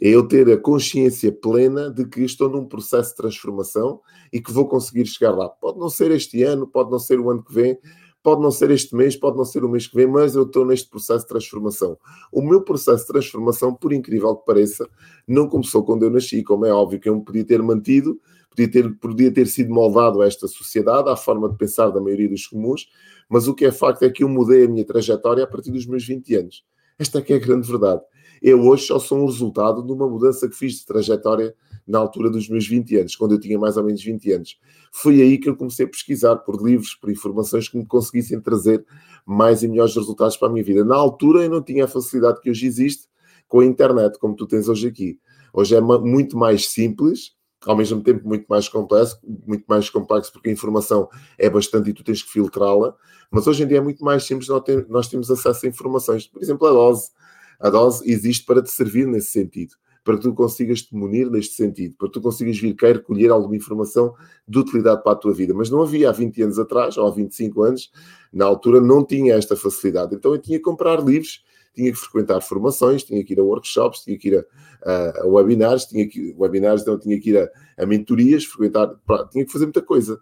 É 0.00 0.08
eu 0.08 0.26
ter 0.26 0.50
a 0.50 0.56
consciência 0.56 1.30
plena 1.30 1.90
de 1.90 2.04
que 2.04 2.22
estou 2.22 2.48
num 2.48 2.66
processo 2.66 3.10
de 3.10 3.16
transformação 3.16 4.00
e 4.32 4.40
que 4.40 4.52
vou 4.52 4.66
conseguir 4.66 5.06
chegar 5.06 5.30
lá. 5.30 5.48
Pode 5.48 5.78
não 5.78 5.88
ser 5.88 6.10
este 6.10 6.42
ano, 6.42 6.66
pode 6.66 6.90
não 6.90 6.98
ser 6.98 7.20
o 7.20 7.30
ano 7.30 7.42
que 7.42 7.54
vem, 7.54 7.78
pode 8.22 8.40
não 8.40 8.50
ser 8.50 8.70
este 8.70 8.94
mês, 8.94 9.16
pode 9.16 9.36
não 9.36 9.44
ser 9.44 9.64
o 9.64 9.68
mês 9.68 9.86
que 9.86 9.96
vem, 9.96 10.06
mas 10.06 10.34
eu 10.34 10.44
estou 10.44 10.64
neste 10.64 10.88
processo 10.88 11.20
de 11.20 11.28
transformação. 11.28 11.96
O 12.32 12.42
meu 12.42 12.62
processo 12.62 13.02
de 13.02 13.12
transformação, 13.12 13.74
por 13.74 13.92
incrível 13.92 14.34
que 14.36 14.44
pareça, 14.44 14.88
não 15.26 15.48
começou 15.48 15.84
quando 15.84 16.04
eu 16.04 16.10
nasci, 16.10 16.42
como 16.42 16.66
é 16.66 16.72
óbvio 16.72 17.00
que 17.00 17.08
eu 17.08 17.16
me 17.16 17.24
podia 17.24 17.44
ter 17.44 17.62
mantido, 17.62 18.20
podia 18.54 18.70
ter, 18.70 18.94
podia 18.98 19.32
ter 19.32 19.46
sido 19.46 19.72
moldado 19.72 20.20
a 20.20 20.26
esta 20.26 20.46
sociedade, 20.46 21.08
à 21.08 21.16
forma 21.16 21.48
de 21.48 21.56
pensar 21.56 21.90
da 21.90 22.00
maioria 22.00 22.28
dos 22.28 22.46
comuns, 22.46 22.88
mas 23.28 23.48
o 23.48 23.54
que 23.54 23.64
é 23.64 23.72
facto 23.72 24.02
é 24.02 24.10
que 24.10 24.22
eu 24.22 24.28
mudei 24.28 24.66
a 24.66 24.68
minha 24.68 24.84
trajetória 24.84 25.44
a 25.44 25.46
partir 25.46 25.70
dos 25.70 25.86
meus 25.86 26.06
20 26.06 26.34
anos. 26.34 26.64
Esta 26.98 27.18
é 27.18 27.22
que 27.22 27.32
é 27.32 27.36
a 27.36 27.38
grande 27.38 27.66
verdade. 27.66 28.02
Eu 28.42 28.60
hoje 28.60 28.86
só 28.86 28.98
sou 28.98 29.18
um 29.18 29.26
resultado 29.26 29.82
de 29.82 29.92
uma 29.92 30.08
mudança 30.08 30.48
que 30.48 30.54
fiz 30.54 30.74
de 30.74 30.86
trajetória 30.86 31.54
na 31.86 31.98
altura 31.98 32.28
dos 32.28 32.48
meus 32.48 32.66
20 32.66 32.96
anos, 32.98 33.16
quando 33.16 33.32
eu 33.32 33.40
tinha 33.40 33.58
mais 33.58 33.76
ou 33.76 33.84
menos 33.84 34.02
20 34.02 34.32
anos. 34.32 34.58
Foi 34.92 35.20
aí 35.22 35.38
que 35.38 35.48
eu 35.48 35.56
comecei 35.56 35.86
a 35.86 35.88
pesquisar 35.88 36.36
por 36.36 36.62
livros, 36.62 36.94
por 36.94 37.10
informações 37.10 37.68
que 37.68 37.78
me 37.78 37.86
conseguissem 37.86 38.40
trazer 38.40 38.84
mais 39.24 39.62
e 39.62 39.68
melhores 39.68 39.94
resultados 39.94 40.36
para 40.36 40.48
a 40.48 40.52
minha 40.52 40.64
vida. 40.64 40.84
Na 40.84 40.96
altura 40.96 41.44
eu 41.44 41.50
não 41.50 41.62
tinha 41.62 41.84
a 41.84 41.88
facilidade 41.88 42.40
que 42.40 42.50
hoje 42.50 42.66
existe 42.66 43.08
com 43.48 43.60
a 43.60 43.64
internet, 43.64 44.18
como 44.18 44.34
tu 44.34 44.46
tens 44.46 44.68
hoje 44.68 44.88
aqui. 44.88 45.18
Hoje 45.52 45.74
é 45.74 45.80
muito 45.80 46.36
mais 46.36 46.68
simples, 46.68 47.32
ao 47.66 47.76
mesmo 47.76 48.02
tempo 48.02 48.26
muito 48.26 48.46
mais 48.48 48.68
complexo, 48.68 49.18
muito 49.46 49.64
mais 49.68 49.88
complexo 49.88 50.32
porque 50.32 50.48
a 50.50 50.52
informação 50.52 51.08
é 51.38 51.48
bastante 51.48 51.90
e 51.90 51.92
tu 51.92 52.02
tens 52.02 52.22
que 52.22 52.30
filtrá-la, 52.30 52.94
mas 53.30 53.46
hoje 53.46 53.62
em 53.62 53.66
dia 53.66 53.78
é 53.78 53.80
muito 53.80 54.04
mais 54.04 54.24
simples, 54.24 54.48
nós, 54.88 55.08
temos 55.08 55.30
acesso 55.30 55.64
a 55.64 55.68
informações. 55.68 56.26
Por 56.26 56.42
exemplo, 56.42 56.66
a 56.66 56.70
dose. 56.70 57.10
A 57.58 57.70
dose 57.70 58.10
existe 58.10 58.44
para 58.44 58.62
te 58.62 58.70
servir 58.70 59.06
nesse 59.06 59.30
sentido, 59.30 59.74
para 60.04 60.16
que 60.16 60.22
tu 60.22 60.34
consigas 60.34 60.82
te 60.82 60.94
munir 60.94 61.30
neste 61.30 61.54
sentido, 61.54 61.94
para 61.96 62.08
que 62.08 62.14
tu 62.14 62.20
consigas 62.20 62.58
vir 62.58 62.74
cá 62.74 62.88
recolher 62.88 63.30
alguma 63.30 63.56
informação 63.56 64.14
de 64.46 64.58
utilidade 64.58 65.02
para 65.02 65.12
a 65.12 65.16
tua 65.16 65.32
vida. 65.32 65.54
Mas 65.54 65.70
não 65.70 65.80
havia 65.80 66.10
há 66.10 66.12
20 66.12 66.42
anos 66.42 66.58
atrás, 66.58 66.96
ou 66.98 67.06
há 67.06 67.10
25 67.10 67.62
anos, 67.62 67.90
na 68.32 68.44
altura 68.44 68.80
não 68.80 69.04
tinha 69.04 69.34
esta 69.34 69.56
facilidade. 69.56 70.14
Então 70.14 70.32
eu 70.32 70.38
tinha 70.38 70.58
que 70.58 70.64
comprar 70.64 71.02
livros 71.02 71.42
tinha 71.74 71.90
que 71.92 71.98
frequentar 71.98 72.40
formações, 72.40 73.02
tinha 73.02 73.24
que 73.24 73.32
ir 73.32 73.40
a 73.40 73.44
workshops, 73.44 74.00
tinha 74.00 74.18
que 74.18 74.28
ir 74.28 74.46
a, 74.84 75.22
a, 75.22 75.26
webinars, 75.26 75.86
tinha 75.86 76.08
que 76.08 76.34
webinars, 76.38 76.82
então 76.82 76.98
tinha 76.98 77.18
que 77.20 77.30
ir 77.30 77.38
a, 77.38 77.48
a 77.82 77.86
mentorias, 77.86 78.44
frequentar, 78.44 78.94
tinha 79.30 79.44
que 79.44 79.52
fazer 79.52 79.66
muita 79.66 79.82
coisa 79.82 80.20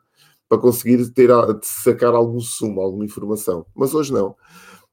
para 0.48 0.58
conseguir 0.58 1.08
ter 1.10 1.30
sacar 1.62 2.12
algum 2.12 2.40
sumo, 2.40 2.80
alguma 2.80 3.04
informação. 3.04 3.64
Mas 3.74 3.94
hoje 3.94 4.12
não. 4.12 4.34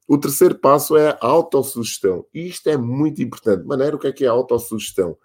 O 0.06 0.16
terceiro 0.16 0.54
passo 0.54 0.96
é 0.96 1.10
a 1.10 1.26
autossugestão. 1.26 2.24
E 2.32 2.46
isto 2.46 2.68
é 2.68 2.76
muito 2.76 3.20
importante. 3.20 3.66
Maneira, 3.66 3.96
o 3.96 3.98
que 3.98 4.06
é 4.06 4.12
que 4.12 4.24
é 4.24 4.28
a 4.28 4.32
autossugestão? 4.32 5.18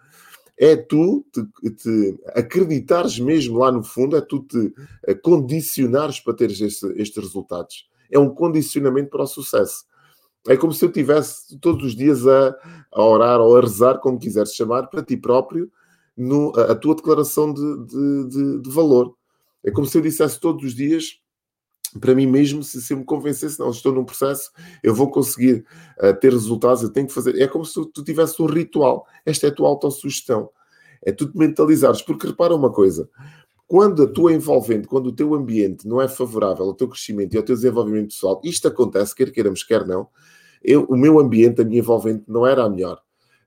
É 0.58 0.76
tu 0.76 1.24
te, 1.32 1.70
te 1.72 2.20
acreditares 2.36 3.20
mesmo 3.20 3.60
lá 3.60 3.72
no 3.72 3.84
fundo, 3.84 4.18
é 4.18 4.22
tu 4.22 4.40
te 4.40 4.74
condicionares 5.22 6.20
para 6.20 6.34
teres 6.34 6.60
este, 6.60 6.88
estes 7.00 7.24
resultados. 7.24 7.88
É 8.12 8.18
um 8.18 8.30
condicionamento 8.30 9.10
para 9.10 9.24
o 9.24 9.28
sucesso. 9.28 9.86
É 10.48 10.58
como 10.58 10.74
se 10.74 10.84
eu 10.84 10.92
tivesse 10.92 11.58
todos 11.60 11.86
os 11.86 11.96
dias 11.96 12.28
a, 12.28 12.56
a 12.92 13.04
orar 13.04 13.40
ou 13.40 13.56
a 13.56 13.62
rezar, 13.62 14.00
como 14.00 14.20
quiseres 14.20 14.54
chamar, 14.54 14.88
para 14.88 15.04
ti 15.04 15.16
próprio, 15.16 15.72
no, 16.16 16.52
a, 16.56 16.72
a 16.72 16.76
tua 16.76 16.96
declaração 16.96 17.54
de, 17.54 17.86
de, 17.86 18.28
de, 18.30 18.62
de 18.62 18.70
valor. 18.70 19.16
É 19.64 19.72
como 19.72 19.88
se 19.88 19.98
eu 19.98 20.02
dissesse 20.02 20.40
todos 20.40 20.64
os 20.64 20.76
dias 20.76 21.24
para 22.00 22.16
mim 22.16 22.26
mesmo, 22.26 22.64
se, 22.64 22.82
se 22.82 22.94
eu 22.94 22.98
me 22.98 23.06
convencesse, 23.06 23.60
não, 23.60 23.70
estou 23.70 23.94
num 23.94 24.06
processo, 24.06 24.52
eu 24.82 24.94
vou 24.94 25.10
conseguir 25.12 25.66
uh, 26.02 26.14
ter 26.20 26.32
resultados, 26.32 26.82
eu 26.82 26.90
tenho 26.90 27.08
que 27.08 27.14
fazer. 27.14 27.40
É 27.40 27.48
como 27.48 27.66
se 27.66 27.74
tu, 27.74 27.86
tu 27.86 28.04
tivesse 28.04 28.42
um 28.42 28.46
ritual. 28.46 29.06
Esta 29.26 29.48
é 29.48 29.50
a 29.50 29.54
tua 29.54 29.68
autossugestão. 29.68 30.50
É 31.06 31.12
tu 31.12 31.30
te 31.30 31.38
mentalizares. 31.38 32.02
Porque 32.02 32.28
repara 32.28 32.56
uma 32.56 32.72
coisa: 32.72 33.10
quando 33.74 34.04
a 34.04 34.08
tua 34.08 34.32
envolvente, 34.32 34.88
quando 34.88 35.08
o 35.08 35.12
teu 35.12 35.34
ambiente 35.34 35.88
não 35.88 36.00
é 36.00 36.08
favorável 36.08 36.64
ao 36.64 36.76
teu 36.76 36.88
crescimento 36.88 37.34
e 37.34 37.38
ao 37.38 37.44
teu 37.44 37.56
desenvolvimento 37.56 38.10
pessoal, 38.10 38.40
isto 38.44 38.68
acontece, 38.68 39.16
quer 39.16 39.32
queiramos, 39.32 39.64
quer 39.64 39.84
não, 39.88 40.10
eu, 40.64 40.84
o 40.84 40.96
meu 40.96 41.20
ambiente, 41.20 41.60
a 41.60 41.66
minha 41.66 41.80
envolvente, 41.80 42.24
não 42.28 42.46
era 42.46 42.66
a 42.66 42.70
melhor. 42.70 43.02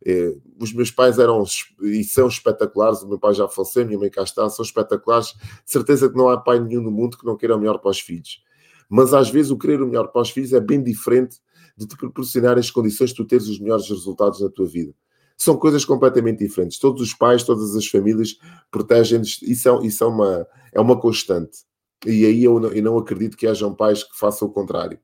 Eh, 0.04 0.34
os 0.60 0.72
meus 0.72 0.90
pais 0.90 1.20
eram 1.20 1.44
e 1.80 2.02
são 2.02 2.26
espetaculares, 2.26 3.02
o 3.02 3.08
meu 3.08 3.20
pai 3.20 3.34
já 3.34 3.46
faleceu, 3.46 3.84
a 3.84 3.86
minha 3.86 4.00
mãe 4.00 4.10
cá 4.10 4.24
está, 4.24 4.50
são 4.50 4.64
espetaculares. 4.64 5.28
De 5.64 5.70
certeza 5.70 6.08
que 6.08 6.16
não 6.16 6.28
há 6.28 6.36
pai 6.36 6.58
nenhum 6.58 6.82
no 6.82 6.90
mundo 6.90 7.16
que 7.16 7.24
não 7.24 7.36
queira 7.36 7.54
o 7.54 7.60
melhor 7.60 7.78
para 7.78 7.92
os 7.92 8.00
filhos. 8.00 8.42
Mas 8.88 9.14
às 9.14 9.30
vezes 9.30 9.52
o 9.52 9.56
querer 9.56 9.80
o 9.80 9.86
melhor 9.86 10.08
para 10.08 10.22
os 10.22 10.30
filhos 10.30 10.52
é 10.52 10.58
bem 10.58 10.82
diferente 10.82 11.38
de 11.76 11.86
te 11.86 11.96
proporcionar 11.96 12.58
as 12.58 12.68
condições 12.68 13.10
de 13.10 13.16
tu 13.16 13.24
teres 13.24 13.46
os 13.46 13.60
melhores 13.60 13.88
resultados 13.88 14.40
na 14.40 14.48
tua 14.48 14.66
vida. 14.66 14.92
São 15.36 15.56
coisas 15.56 15.84
completamente 15.84 16.38
diferentes. 16.38 16.78
Todos 16.78 17.02
os 17.02 17.12
pais, 17.14 17.42
todas 17.42 17.76
as 17.76 17.86
famílias 17.86 18.36
protegem-nos. 18.70 19.40
Isso, 19.42 19.68
é, 19.68 20.06
uma, 20.06 20.46
é 20.72 20.80
uma 20.80 20.98
constante. 20.98 21.58
E 22.06 22.24
aí 22.24 22.44
eu 22.44 22.58
não, 22.58 22.68
eu 22.70 22.82
não 22.82 22.98
acredito 22.98 23.36
que 23.36 23.46
hajam 23.46 23.74
pais 23.74 24.02
que 24.02 24.18
façam 24.18 24.48
o 24.48 24.52
contrário. 24.52 24.98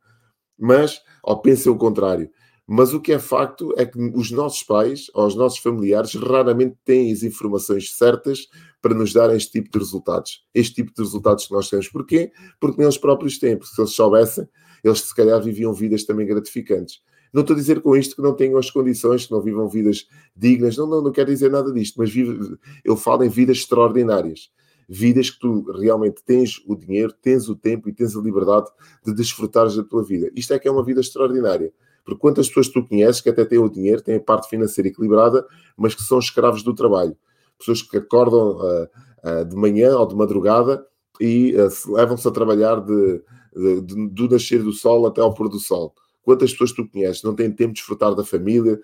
Mas, 0.59 1.01
ou 1.23 1.41
pensem 1.41 1.71
o 1.71 1.77
contrário. 1.77 2.31
Mas 2.67 2.95
o 2.95 3.01
que 3.01 3.13
é 3.13 3.19
facto 3.19 3.75
é 3.77 3.85
que 3.85 3.99
os 4.15 4.31
nossos 4.31 4.63
pais 4.63 5.11
ou 5.15 5.27
os 5.27 5.35
nossos 5.35 5.59
familiares 5.59 6.15
raramente 6.15 6.77
têm 6.85 7.13
as 7.13 7.23
informações 7.23 7.93
certas 7.95 8.49
para 8.81 8.95
nos 8.95 9.13
dar 9.13 9.35
este 9.35 9.53
tipo 9.53 9.71
de 9.71 9.79
resultados. 9.79 10.45
Este 10.55 10.77
tipo 10.77 10.93
de 10.95 11.03
resultados 11.03 11.47
que 11.47 11.53
nós 11.53 11.69
temos. 11.69 11.89
Porquê? 11.89 12.33
Porque 12.61 12.81
eles 12.81 12.97
próprios 12.97 13.39
têm. 13.39 13.57
Porque 13.57 13.75
se 13.75 13.81
eles 13.81 13.93
soubessem, 13.93 14.49
eles 14.83 15.01
se 15.01 15.15
calhar 15.15 15.43
viviam 15.43 15.73
vidas 15.73 16.05
também 16.05 16.27
gratificantes. 16.27 17.01
Não 17.33 17.41
estou 17.43 17.55
a 17.55 17.59
dizer 17.59 17.81
com 17.81 17.97
isto 17.97 18.17
que 18.17 18.23
não 18.23 18.35
tenham 18.35 18.59
as 18.59 18.71
condições, 18.71 19.27
que 19.27 19.33
não 19.33 19.41
vivam 19.41 19.69
vidas 19.69 20.07
dignas. 20.37 20.77
Não, 20.77 20.87
não, 20.87 21.03
não 21.03 21.13
quero 21.13 21.31
dizer 21.31 21.51
nada 21.51 21.73
disto. 21.73 21.97
Mas 21.99 22.11
vive, 22.11 22.57
eu 22.85 22.97
falo 22.97 23.25
em 23.25 23.29
vidas 23.29 23.59
extraordinárias 23.59 24.51
vidas 24.89 25.31
que 25.31 25.39
tu 25.39 25.63
realmente 25.73 26.23
tens 26.23 26.63
o 26.67 26.77
dinheiro, 26.77 27.15
tens 27.23 27.49
o 27.49 27.57
tempo 27.57 27.89
e 27.89 27.93
tens 27.95 28.15
a 28.15 28.21
liberdade 28.21 28.67
de 29.05 29.15
desfrutares 29.15 29.75
da 29.75 29.83
tua 29.83 30.05
vida. 30.05 30.31
Isto 30.37 30.53
é 30.53 30.59
que 30.59 30.69
é 30.69 30.71
uma 30.71 30.85
vida 30.85 31.01
extraordinária. 31.01 31.73
Porque 32.05 32.21
quantas 32.21 32.49
pessoas 32.49 32.69
tu 32.69 32.87
conheces 32.87 33.21
que 33.21 33.31
até 33.31 33.45
têm 33.45 33.59
o 33.59 33.71
dinheiro, 33.71 34.03
têm 34.03 34.17
a 34.17 34.21
parte 34.21 34.49
financeira 34.49 34.89
equilibrada, 34.89 35.47
mas 35.77 35.95
que 35.95 36.03
são 36.03 36.19
escravos 36.19 36.63
do 36.63 36.75
trabalho. 36.75 37.17
Pessoas 37.59 37.81
que 37.81 37.97
acordam 37.97 38.57
uh, 38.57 38.89
uh, 39.25 39.45
de 39.45 39.57
manhã 39.57 39.97
ou 39.97 40.07
de 40.07 40.15
madrugada 40.15 40.85
e 41.21 41.55
uh, 41.55 41.93
levam-se 41.95 42.27
a 42.27 42.31
trabalhar 42.31 42.81
de, 42.81 43.23
de, 43.55 43.81
de, 43.83 44.09
do 44.09 44.29
nascer 44.29 44.63
do 44.63 44.73
sol 44.73 45.07
até 45.07 45.21
ao 45.21 45.33
pôr 45.33 45.49
do 45.49 45.61
sol. 45.61 45.95
Quantas 46.23 46.53
pessoas 46.53 46.73
tu 46.73 46.89
conheces 46.89 47.23
não 47.23 47.35
têm 47.35 47.51
tempo 47.51 47.73
de 47.73 47.81
desfrutar 47.81 48.15
da 48.15 48.25
família? 48.25 48.81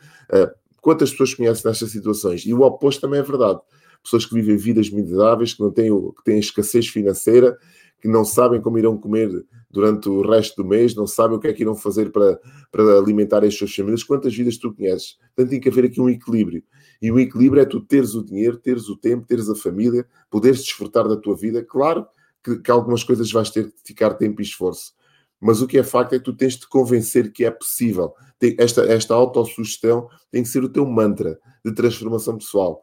quantas 0.81 1.11
pessoas 1.11 1.35
conheces 1.35 1.65
nestas 1.65 1.91
situações? 1.91 2.47
E 2.47 2.55
o 2.55 2.63
oposto 2.63 3.01
também 3.01 3.21
é 3.21 3.23
verdade. 3.23 3.61
Pessoas 4.03 4.25
que 4.25 4.35
vivem 4.35 4.57
vidas 4.57 4.89
miseráveis, 4.91 5.53
que 5.53 5.61
não 5.61 5.71
têm, 5.71 5.91
que 5.91 6.25
têm 6.25 6.39
escassez 6.39 6.89
financeira 6.89 7.59
que 8.01 8.09
não 8.09 8.25
sabem 8.25 8.61
como 8.61 8.79
irão 8.79 8.97
comer 8.97 9.45
durante 9.71 10.09
o 10.09 10.23
resto 10.23 10.63
do 10.63 10.69
mês, 10.69 10.95
não 10.95 11.07
sabem 11.07 11.37
o 11.37 11.41
que 11.41 11.49
é 11.49 11.53
que 11.53 11.63
irão 11.63 11.75
fazer 11.75 12.11
para, 12.11 12.41
para 12.71 12.99
alimentar 12.99 13.45
as 13.45 13.57
suas 13.57 13.75
famílias. 13.75 14.05
Quantas 14.05 14.35
vidas 14.35 14.57
tu 14.57 14.73
conheces? 14.73 15.19
Portanto, 15.35 15.51
tem 15.51 15.61
que 15.61 15.69
haver 15.69 15.85
aqui 15.85 16.01
um 16.01 16.09
equilíbrio. 16.09 16.63
E 17.03 17.11
o 17.11 17.19
equilíbrio 17.19 17.61
é 17.61 17.65
tu 17.65 17.81
teres 17.81 18.15
o 18.15 18.25
dinheiro, 18.25 18.57
teres 18.57 18.89
o 18.89 18.97
tempo, 18.97 19.27
teres 19.27 19.49
a 19.49 19.55
família, 19.55 20.07
poderes 20.31 20.61
desfrutar 20.61 21.09
da 21.09 21.17
tua 21.17 21.37
vida. 21.37 21.63
Claro 21.63 22.07
que, 22.43 22.59
que 22.59 22.71
algumas 22.71 23.03
coisas 23.03 23.31
vais 23.31 23.51
ter 23.51 23.69
que 23.69 23.77
dedicar 23.83 24.15
tempo 24.15 24.41
e 24.41 24.45
esforço. 24.45 24.93
Mas 25.41 25.61
o 25.61 25.67
que 25.67 25.79
é 25.79 25.83
facto 25.83 26.15
é 26.15 26.19
que 26.19 26.25
tu 26.25 26.35
tens 26.35 26.57
de 26.57 26.67
convencer 26.67 27.33
que 27.33 27.45
é 27.45 27.51
possível. 27.51 28.15
Esta, 28.59 28.83
esta 28.93 29.15
autossugestão 29.15 30.09
tem 30.31 30.43
que 30.43 30.49
ser 30.49 30.65
o 30.65 30.69
teu 30.69 30.85
mantra 30.87 31.39
de 31.65 31.73
transformação 31.73 32.37
pessoal 32.37 32.83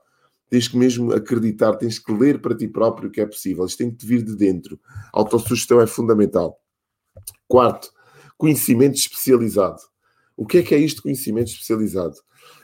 tens 0.50 0.68
que 0.68 0.78
mesmo 0.78 1.14
acreditar, 1.14 1.76
tens 1.76 2.00
que 2.00 2.14
ler 2.14 2.42
para 2.42 2.56
ti 2.56 2.68
próprio 2.68 3.10
que 3.10 3.22
é 3.22 3.26
possível. 3.26 3.66
Isto 3.66 3.80
tem 3.80 3.92
que 3.92 3.98
te 3.98 4.06
vir 4.06 4.24
de 4.24 4.36
dentro. 4.36 4.80
Autossugestão 5.12 5.82
é 5.82 5.88
fundamental. 5.88 6.60
Quarto, 7.48 7.92
conhecimento 8.38 8.96
especializado. 8.96 9.82
O 10.38 10.46
que 10.46 10.60
é 10.60 10.64
que 10.64 10.76
é 10.76 10.78
isto 10.78 11.02
conhecimento 11.02 11.48
especializado? 11.48 12.16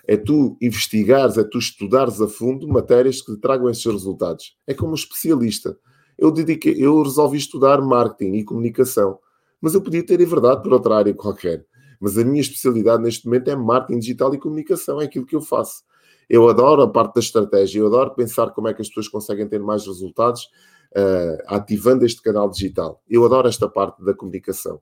É 0.07 0.17
tu 0.17 0.57
investigares, 0.61 1.37
é 1.37 1.43
tu 1.43 1.57
estudares 1.57 2.21
a 2.21 2.27
fundo 2.27 2.67
matérias 2.67 3.21
que 3.21 3.33
te 3.33 3.39
tragam 3.39 3.69
esses 3.69 3.85
resultados. 3.85 4.57
É 4.67 4.73
como 4.73 4.91
um 4.91 4.95
especialista. 4.95 5.77
Eu, 6.17 6.31
dediquei, 6.31 6.75
eu 6.77 7.01
resolvi 7.01 7.37
estudar 7.37 7.81
marketing 7.81 8.33
e 8.33 8.43
comunicação, 8.43 9.17
mas 9.61 9.73
eu 9.73 9.81
podia 9.81 10.05
ter 10.05 10.19
em 10.19 10.25
verdade 10.25 10.63
por 10.63 10.73
outra 10.73 10.95
área 10.95 11.13
qualquer. 11.13 11.65
Mas 11.99 12.17
a 12.17 12.25
minha 12.25 12.41
especialidade 12.41 13.03
neste 13.03 13.25
momento 13.25 13.49
é 13.49 13.55
marketing 13.55 13.99
digital 13.99 14.33
e 14.33 14.39
comunicação, 14.39 14.99
é 14.99 15.05
aquilo 15.05 15.25
que 15.25 15.35
eu 15.35 15.41
faço. 15.41 15.83
Eu 16.27 16.49
adoro 16.49 16.81
a 16.81 16.89
parte 16.89 17.15
da 17.15 17.19
estratégia, 17.19 17.79
eu 17.79 17.87
adoro 17.87 18.15
pensar 18.15 18.51
como 18.51 18.67
é 18.67 18.73
que 18.73 18.81
as 18.81 18.87
pessoas 18.87 19.07
conseguem 19.07 19.47
ter 19.47 19.59
mais 19.59 19.85
resultados 19.85 20.49
uh, 20.95 21.43
ativando 21.47 22.05
este 22.05 22.21
canal 22.21 22.49
digital. 22.49 23.03
Eu 23.07 23.23
adoro 23.25 23.47
esta 23.47 23.69
parte 23.69 24.03
da 24.03 24.13
comunicação. 24.13 24.81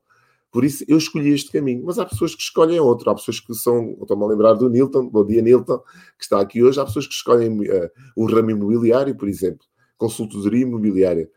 Por 0.52 0.64
isso 0.64 0.84
eu 0.88 0.98
escolhi 0.98 1.32
este 1.32 1.52
caminho, 1.52 1.84
mas 1.86 2.00
há 2.00 2.06
pessoas 2.06 2.34
que 2.34 2.42
escolhem 2.42 2.80
outro. 2.80 3.10
Há 3.10 3.16
pessoas 3.16 3.40
que 3.40 3.54
são, 3.54 3.98
estou-me 4.02 4.24
a 4.24 4.28
lembrar 4.28 4.54
do 4.54 4.70
Nilton, 4.70 5.08
bom 5.08 5.26
dia 5.26 5.42
Nilton, 5.42 5.80
que 6.18 6.24
está 6.24 6.40
aqui 6.40 6.64
hoje. 6.64 6.80
Há 6.80 6.86
pessoas 6.86 7.06
que 7.06 7.14
escolhem 7.14 7.60
uh, 7.60 7.90
o 8.16 8.26
ramo 8.26 8.52
imobiliário, 8.52 9.16
por 9.16 9.28
exemplo, 9.28 9.66
consultoria 9.98 10.64
imobiliária. 10.64 11.30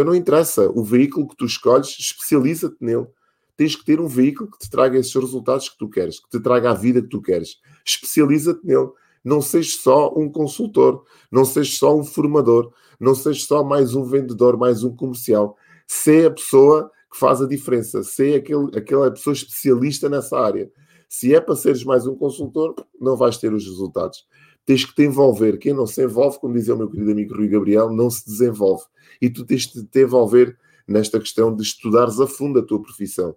Então 0.00 0.12
não 0.12 0.18
interessa, 0.18 0.70
o 0.70 0.82
veículo 0.82 1.28
que 1.28 1.36
tu 1.36 1.44
escolhes, 1.44 1.94
especializa-te 1.98 2.76
nele. 2.80 3.06
Tens 3.54 3.76
que 3.76 3.84
ter 3.84 4.00
um 4.00 4.06
veículo 4.06 4.50
que 4.50 4.58
te 4.58 4.70
traga 4.70 4.98
esses 4.98 5.14
resultados 5.14 5.68
que 5.68 5.76
tu 5.76 5.90
queres, 5.90 6.18
que 6.18 6.30
te 6.30 6.40
traga 6.40 6.70
a 6.70 6.74
vida 6.74 7.02
que 7.02 7.08
tu 7.08 7.20
queres. 7.20 7.58
Especializa-te 7.84 8.64
nele. 8.64 8.88
Não 9.22 9.42
sejas 9.42 9.74
só 9.74 10.10
um 10.16 10.32
consultor, 10.32 11.04
não 11.30 11.44
sejas 11.44 11.76
só 11.76 11.94
um 11.94 12.02
formador, 12.02 12.72
não 12.98 13.14
sejas 13.14 13.44
só 13.44 13.62
mais 13.62 13.94
um 13.94 14.02
vendedor, 14.02 14.56
mais 14.56 14.82
um 14.82 14.96
comercial. 14.96 15.58
Ser 15.86 16.28
a 16.28 16.30
pessoa 16.30 16.90
que 17.12 17.18
faz 17.18 17.42
a 17.42 17.46
diferença, 17.46 18.02
ser 18.02 18.36
aquele, 18.36 18.70
aquela 18.74 19.10
pessoa 19.10 19.34
especialista 19.34 20.08
nessa 20.08 20.40
área. 20.40 20.72
Se 21.10 21.34
é 21.34 21.42
para 21.42 21.56
seres 21.56 21.84
mais 21.84 22.06
um 22.06 22.14
consultor, 22.14 22.74
não 22.98 23.18
vais 23.18 23.36
ter 23.36 23.52
os 23.52 23.66
resultados. 23.66 24.26
Tens 24.70 24.84
que 24.84 24.94
te 24.94 25.02
envolver. 25.02 25.58
Quem 25.58 25.74
não 25.74 25.84
se 25.84 26.00
envolve, 26.00 26.38
como 26.38 26.54
dizia 26.54 26.76
o 26.76 26.78
meu 26.78 26.88
querido 26.88 27.10
amigo 27.10 27.34
Rui 27.34 27.48
Gabriel, 27.48 27.90
não 27.90 28.08
se 28.08 28.24
desenvolve. 28.24 28.84
E 29.20 29.28
tu 29.28 29.44
tens 29.44 29.66
de 29.66 29.82
te 29.82 30.02
envolver 30.02 30.56
nesta 30.86 31.18
questão 31.18 31.52
de 31.52 31.64
estudares 31.64 32.20
a 32.20 32.26
fundo 32.28 32.60
a 32.60 32.62
tua 32.62 32.80
profissão. 32.80 33.34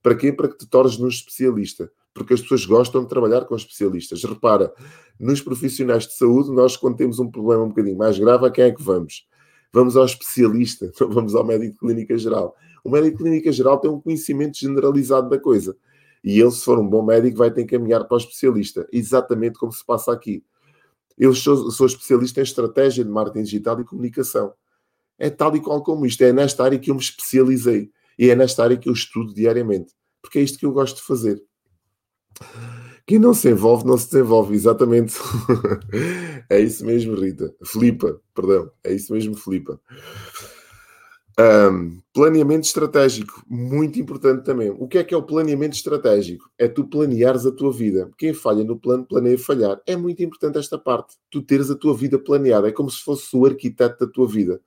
Para 0.00 0.14
quê? 0.14 0.32
Para 0.32 0.46
que 0.46 0.58
te 0.58 0.64
tornes 0.68 0.96
um 1.00 1.08
especialista 1.08 1.90
porque 2.14 2.34
as 2.34 2.40
pessoas 2.40 2.64
gostam 2.64 3.02
de 3.02 3.08
trabalhar 3.08 3.46
com 3.46 3.56
especialistas. 3.56 4.22
Repara, 4.22 4.72
nos 5.18 5.40
profissionais 5.40 6.06
de 6.06 6.14
saúde, 6.14 6.52
nós, 6.52 6.76
quando 6.76 6.96
temos 6.96 7.18
um 7.18 7.28
problema 7.28 7.64
um 7.64 7.68
bocadinho 7.68 7.98
mais 7.98 8.16
grave, 8.16 8.46
a 8.46 8.50
quem 8.50 8.66
é 8.66 8.70
que 8.70 8.80
vamos? 8.80 9.26
Vamos 9.72 9.96
ao 9.96 10.04
especialista, 10.04 10.92
não 11.00 11.10
vamos 11.10 11.34
ao 11.34 11.44
médico 11.44 11.80
clínica 11.80 12.16
geral. 12.16 12.54
O 12.84 12.88
médico 12.88 13.18
clínica 13.18 13.50
geral 13.50 13.80
tem 13.80 13.90
um 13.90 14.00
conhecimento 14.00 14.56
generalizado 14.56 15.28
da 15.28 15.38
coisa. 15.38 15.76
E 16.22 16.40
ele, 16.40 16.52
se 16.52 16.64
for 16.64 16.78
um 16.78 16.88
bom 16.88 17.04
médico, 17.04 17.38
vai 17.38 17.50
ter 17.50 17.64
que 17.64 17.76
caminhar 17.76 18.04
para 18.04 18.14
o 18.14 18.18
especialista. 18.18 18.86
Exatamente 18.92 19.58
como 19.58 19.72
se 19.72 19.84
passa 19.84 20.12
aqui. 20.12 20.44
Eu 21.16 21.34
sou, 21.34 21.70
sou 21.70 21.86
especialista 21.86 22.40
em 22.40 22.42
estratégia 22.42 23.04
de 23.04 23.10
marketing 23.10 23.44
digital 23.44 23.80
e 23.80 23.84
comunicação. 23.84 24.52
É 25.18 25.30
tal 25.30 25.56
e 25.56 25.60
qual 25.60 25.82
como 25.82 26.04
isto. 26.04 26.22
É 26.22 26.32
nesta 26.32 26.64
área 26.64 26.78
que 26.78 26.90
eu 26.90 26.94
me 26.94 27.00
especializei. 27.00 27.90
E 28.18 28.30
é 28.30 28.36
nesta 28.36 28.62
área 28.62 28.76
que 28.76 28.88
eu 28.88 28.92
estudo 28.92 29.34
diariamente. 29.34 29.94
Porque 30.20 30.38
é 30.38 30.42
isto 30.42 30.58
que 30.58 30.66
eu 30.66 30.72
gosto 30.72 30.96
de 30.96 31.02
fazer. 31.02 31.42
Quem 33.06 33.18
não 33.18 33.32
se 33.32 33.48
envolve, 33.48 33.86
não 33.86 33.96
se 33.96 34.10
desenvolve, 34.10 34.54
exatamente. 34.54 35.14
é 36.50 36.60
isso 36.60 36.84
mesmo, 36.84 37.14
Rita. 37.14 37.54
Flipa, 37.64 38.20
perdão. 38.34 38.70
É 38.82 38.92
isso 38.92 39.12
mesmo, 39.12 39.36
Flipa. 39.36 39.80
Um, 41.38 42.00
planeamento 42.14 42.64
estratégico, 42.64 43.44
muito 43.46 44.00
importante 44.00 44.42
também. 44.42 44.70
O 44.70 44.88
que 44.88 44.96
é 44.96 45.04
que 45.04 45.12
é 45.12 45.16
o 45.16 45.22
planeamento 45.22 45.76
estratégico? 45.76 46.50
É 46.58 46.66
tu 46.66 46.84
planeares 46.84 47.44
a 47.44 47.52
tua 47.52 47.70
vida. 47.70 48.10
Quem 48.16 48.32
falha 48.32 48.64
no 48.64 48.78
plano, 48.78 49.04
planeia 49.04 49.38
falhar. 49.38 49.78
É 49.86 49.94
muito 49.96 50.22
importante 50.22 50.56
esta 50.56 50.78
parte. 50.78 51.16
Tu 51.30 51.42
teres 51.42 51.70
a 51.70 51.74
tua 51.74 51.94
vida 51.94 52.18
planeada. 52.18 52.68
É 52.68 52.72
como 52.72 52.90
se 52.90 53.02
fosse 53.02 53.36
o 53.36 53.44
arquiteto 53.44 54.06
da 54.06 54.10
tua 54.10 54.26
vida. 54.26 54.58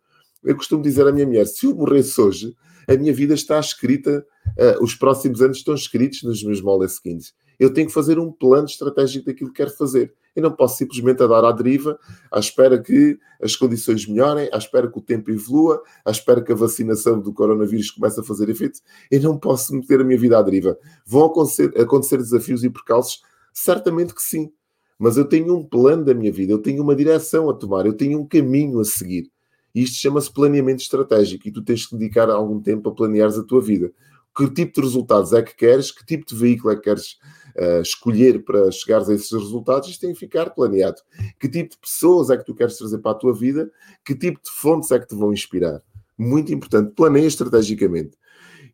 Eu 0.43 0.55
costumo 0.55 0.83
dizer 0.83 1.07
à 1.07 1.11
minha 1.11 1.25
mulher: 1.25 1.47
se 1.47 1.65
eu 1.65 1.75
morresse 1.75 2.21
hoje, 2.21 2.55
a 2.87 2.95
minha 2.95 3.13
vida 3.13 3.33
está 3.33 3.59
escrita, 3.59 4.23
uh, 4.49 4.83
os 4.83 4.93
próximos 4.93 5.41
anos 5.41 5.57
estão 5.57 5.73
escritos 5.73 6.21
nos 6.21 6.43
meus 6.43 6.61
seguintes. 6.93 7.33
Eu 7.59 7.73
tenho 7.73 7.87
que 7.87 7.93
fazer 7.93 8.17
um 8.17 8.31
plano 8.31 8.65
estratégico 8.65 9.25
daquilo 9.25 9.51
que 9.51 9.57
quero 9.57 9.71
fazer. 9.71 10.13
Eu 10.35 10.43
não 10.43 10.51
posso 10.51 10.77
simplesmente 10.77 11.21
andar 11.21 11.43
à 11.43 11.51
deriva, 11.51 11.99
à 12.31 12.39
espera 12.39 12.81
que 12.81 13.19
as 13.41 13.55
condições 13.55 14.07
melhorem, 14.07 14.49
à 14.53 14.57
espera 14.57 14.89
que 14.89 14.97
o 14.97 15.01
tempo 15.01 15.29
evolua, 15.29 15.83
à 16.05 16.11
espera 16.11 16.41
que 16.41 16.51
a 16.51 16.55
vacinação 16.55 17.19
do 17.19 17.33
coronavírus 17.33 17.91
comece 17.91 18.19
a 18.19 18.23
fazer 18.23 18.47
efeito. 18.49 18.79
Eu 19.11 19.21
não 19.21 19.37
posso 19.37 19.75
meter 19.75 19.99
a 19.99 20.03
minha 20.03 20.17
vida 20.17 20.37
à 20.37 20.41
deriva. 20.41 20.77
Vão 21.05 21.25
acontecer, 21.25 21.77
acontecer 21.77 22.17
desafios 22.17 22.63
e 22.63 22.69
percalços? 22.69 23.21
Certamente 23.53 24.13
que 24.13 24.21
sim. 24.21 24.51
Mas 24.97 25.17
eu 25.17 25.25
tenho 25.25 25.55
um 25.55 25.63
plano 25.63 26.03
da 26.03 26.13
minha 26.13 26.31
vida, 26.31 26.51
eu 26.51 26.59
tenho 26.59 26.83
uma 26.83 26.95
direção 26.95 27.49
a 27.49 27.53
tomar, 27.53 27.85
eu 27.85 27.93
tenho 27.93 28.19
um 28.19 28.25
caminho 28.25 28.79
a 28.79 28.85
seguir. 28.85 29.31
E 29.73 29.83
isto 29.83 29.97
chama-se 29.97 30.31
planeamento 30.31 30.81
estratégico 30.81 31.47
e 31.47 31.51
tu 31.51 31.61
tens 31.61 31.85
que 31.85 31.95
dedicar 31.95 32.29
algum 32.29 32.59
tempo 32.59 32.89
a 32.89 32.93
planeares 32.93 33.37
a 33.37 33.43
tua 33.43 33.61
vida. 33.61 33.91
Que 34.39 34.49
tipo 34.49 34.79
de 34.79 34.87
resultados 34.87 35.33
é 35.33 35.41
que 35.41 35.53
queres? 35.53 35.91
Que 35.91 36.05
tipo 36.05 36.25
de 36.25 36.33
veículo 36.33 36.71
é 36.71 36.77
que 36.77 36.83
queres 36.83 37.17
uh, 37.57 37.81
escolher 37.81 38.41
para 38.45 38.71
chegares 38.71 39.09
a 39.09 39.13
esses 39.13 39.29
resultados? 39.33 39.89
Isto 39.89 39.99
tem 39.99 40.13
que 40.13 40.19
ficar 40.19 40.51
planeado. 40.51 41.01
Que 41.37 41.49
tipo 41.49 41.71
de 41.71 41.77
pessoas 41.77 42.29
é 42.29 42.37
que 42.37 42.45
tu 42.45 42.55
queres 42.55 42.77
trazer 42.77 42.99
para 42.99 43.11
a 43.11 43.15
tua 43.15 43.33
vida? 43.33 43.69
Que 44.05 44.15
tipo 44.15 44.39
de 44.41 44.49
fontes 44.49 44.91
é 44.91 44.99
que 44.99 45.09
te 45.09 45.13
vão 45.13 45.33
inspirar? 45.33 45.81
Muito 46.17 46.53
importante. 46.53 46.93
Planeia 46.95 47.27
estrategicamente. 47.27 48.17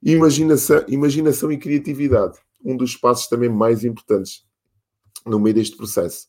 Imaginação, 0.04 0.86
imaginação 0.88 1.52
e 1.52 1.58
criatividade. 1.58 2.38
Um 2.64 2.78
dos 2.78 2.96
passos 2.96 3.26
também 3.26 3.50
mais 3.50 3.84
importantes 3.84 4.46
no 5.26 5.40
meio 5.40 5.56
deste 5.56 5.76
processo. 5.76 6.28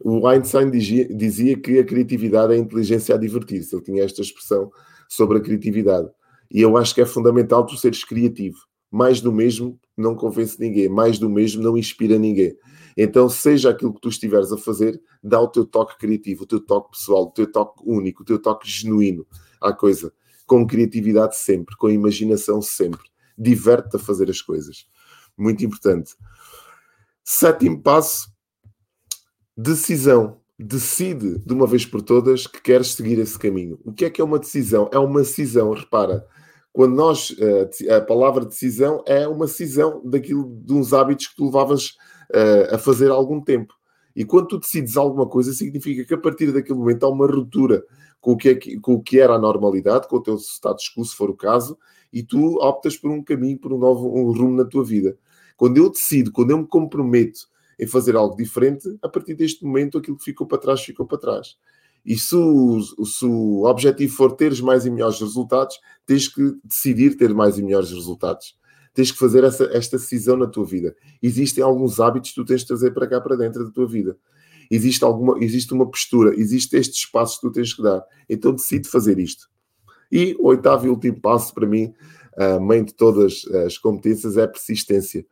O 0.00 0.26
Einstein 0.26 0.72
dizia, 0.72 1.56
que 1.56 1.78
a 1.78 1.84
criatividade 1.84 2.52
é 2.52 2.56
a 2.56 2.58
inteligência 2.58 3.14
a 3.14 3.18
divertir-se. 3.18 3.76
Ele 3.76 3.84
tinha 3.84 4.02
esta 4.02 4.22
expressão 4.22 4.72
sobre 5.08 5.38
a 5.38 5.40
criatividade. 5.40 6.10
E 6.50 6.60
eu 6.60 6.76
acho 6.76 6.92
que 6.92 7.00
é 7.00 7.06
fundamental 7.06 7.64
tu 7.64 7.76
seres 7.76 8.02
criativo. 8.02 8.71
Mais 8.92 9.22
do 9.22 9.32
mesmo 9.32 9.80
não 9.96 10.14
convence 10.14 10.60
ninguém, 10.60 10.88
mais 10.88 11.18
do 11.18 11.30
mesmo 11.30 11.62
não 11.62 11.78
inspira 11.78 12.18
ninguém. 12.18 12.54
Então, 12.96 13.28
seja 13.28 13.70
aquilo 13.70 13.94
que 13.94 14.00
tu 14.00 14.10
estiveres 14.10 14.52
a 14.52 14.58
fazer, 14.58 15.00
dá 15.22 15.40
o 15.40 15.48
teu 15.48 15.64
toque 15.64 15.96
criativo, 15.98 16.44
o 16.44 16.46
teu 16.46 16.60
toque 16.60 16.90
pessoal, 16.90 17.24
o 17.24 17.30
teu 17.30 17.50
toque 17.50 17.82
único, 17.86 18.22
o 18.22 18.26
teu 18.26 18.38
toque 18.38 18.68
genuíno 18.68 19.26
à 19.60 19.72
coisa. 19.72 20.12
Com 20.46 20.66
criatividade 20.66 21.36
sempre, 21.36 21.74
com 21.76 21.88
imaginação 21.88 22.60
sempre. 22.60 23.00
Diverte-te 23.38 23.96
a 23.96 23.98
fazer 23.98 24.28
as 24.28 24.42
coisas. 24.42 24.86
Muito 25.38 25.64
importante. 25.64 26.14
Sétimo 27.24 27.80
passo, 27.80 28.30
decisão. 29.56 30.40
Decide 30.58 31.38
de 31.38 31.52
uma 31.52 31.66
vez 31.66 31.86
por 31.86 32.02
todas 32.02 32.46
que 32.46 32.60
queres 32.60 32.88
seguir 32.88 33.18
esse 33.18 33.38
caminho. 33.38 33.80
O 33.84 33.92
que 33.92 34.04
é 34.04 34.10
que 34.10 34.20
é 34.20 34.24
uma 34.24 34.38
decisão? 34.38 34.88
É 34.92 34.98
uma 34.98 35.20
decisão, 35.20 35.72
repara. 35.72 36.24
Quando 36.72 36.94
nós, 36.94 37.34
eh, 37.38 37.94
a 37.94 38.00
palavra 38.00 38.46
decisão 38.46 39.02
é 39.06 39.28
uma 39.28 39.46
decisão 39.46 40.00
daquilo, 40.04 40.56
de 40.64 40.72
uns 40.72 40.92
hábitos 40.92 41.28
que 41.28 41.36
tu 41.36 41.46
levavas 41.46 41.96
eh, 42.32 42.70
a 42.72 42.78
fazer 42.78 43.10
há 43.10 43.14
algum 43.14 43.40
tempo. 43.40 43.74
E 44.16 44.24
quando 44.24 44.48
tu 44.48 44.58
decides 44.58 44.96
alguma 44.96 45.28
coisa, 45.28 45.52
significa 45.52 46.04
que 46.04 46.14
a 46.14 46.18
partir 46.18 46.52
daquele 46.52 46.78
momento 46.78 47.04
há 47.04 47.08
uma 47.08 47.26
ruptura 47.26 47.82
com 48.20 48.32
o 48.32 48.36
que, 48.36 48.48
é 48.50 48.80
com 48.80 48.94
o 48.94 49.02
que 49.02 49.18
era 49.20 49.34
a 49.34 49.38
normalidade, 49.38 50.08
com 50.08 50.16
o 50.16 50.22
teu 50.22 50.36
status 50.36 50.90
quo, 50.94 51.04
se 51.04 51.14
for 51.14 51.28
o 51.28 51.36
caso, 51.36 51.76
e 52.12 52.22
tu 52.22 52.56
optas 52.62 52.96
por 52.96 53.10
um 53.10 53.22
caminho, 53.22 53.58
por 53.58 53.72
um 53.72 53.78
novo 53.78 54.08
um 54.08 54.32
rumo 54.32 54.56
na 54.56 54.64
tua 54.64 54.84
vida. 54.84 55.16
Quando 55.56 55.76
eu 55.78 55.90
decido, 55.90 56.32
quando 56.32 56.50
eu 56.50 56.58
me 56.58 56.66
comprometo 56.66 57.40
em 57.78 57.86
fazer 57.86 58.16
algo 58.16 58.36
diferente, 58.36 58.88
a 59.02 59.08
partir 59.08 59.34
deste 59.34 59.64
momento 59.64 59.98
aquilo 59.98 60.16
que 60.16 60.24
ficou 60.24 60.46
para 60.46 60.58
trás, 60.58 60.82
ficou 60.82 61.06
para 61.06 61.18
trás. 61.18 61.56
E 62.04 62.18
se 62.18 62.34
o, 62.34 62.80
se 62.80 63.24
o 63.24 63.64
objetivo 63.64 64.12
for 64.12 64.32
teres 64.32 64.60
mais 64.60 64.84
e 64.84 64.90
melhores 64.90 65.20
resultados, 65.20 65.78
tens 66.04 66.28
que 66.28 66.56
decidir 66.64 67.16
ter 67.16 67.32
mais 67.32 67.58
e 67.58 67.62
melhores 67.62 67.90
resultados. 67.90 68.56
Tens 68.92 69.10
que 69.10 69.18
fazer 69.18 69.44
essa, 69.44 69.64
esta 69.72 69.96
decisão 69.96 70.36
na 70.36 70.46
tua 70.46 70.64
vida. 70.64 70.94
Existem 71.22 71.62
alguns 71.62 72.00
hábitos 72.00 72.30
que 72.30 72.36
tu 72.36 72.44
tens 72.44 72.62
de 72.62 72.66
trazer 72.66 72.92
para 72.92 73.06
cá, 73.06 73.20
para 73.20 73.36
dentro 73.36 73.64
da 73.64 73.70
tua 73.70 73.86
vida. 73.86 74.16
Existe, 74.70 75.04
alguma, 75.04 75.42
existe 75.42 75.72
uma 75.72 75.88
postura, 75.88 76.34
existe 76.34 76.76
estes 76.76 76.98
espaços 76.98 77.36
que 77.36 77.46
tu 77.46 77.52
tens 77.52 77.72
que 77.72 77.82
dar. 77.82 78.02
Então 78.28 78.52
decide 78.52 78.88
fazer 78.88 79.18
isto. 79.18 79.48
E 80.10 80.36
o 80.38 80.48
oitavo 80.48 80.86
e 80.86 80.90
último 80.90 81.20
passo 81.20 81.54
para 81.54 81.66
mim, 81.66 81.92
a 82.36 82.58
mãe 82.58 82.84
de 82.84 82.94
todas 82.94 83.44
as 83.66 83.78
competências, 83.78 84.36
é 84.36 84.42
a 84.42 84.48
persistência 84.48 85.24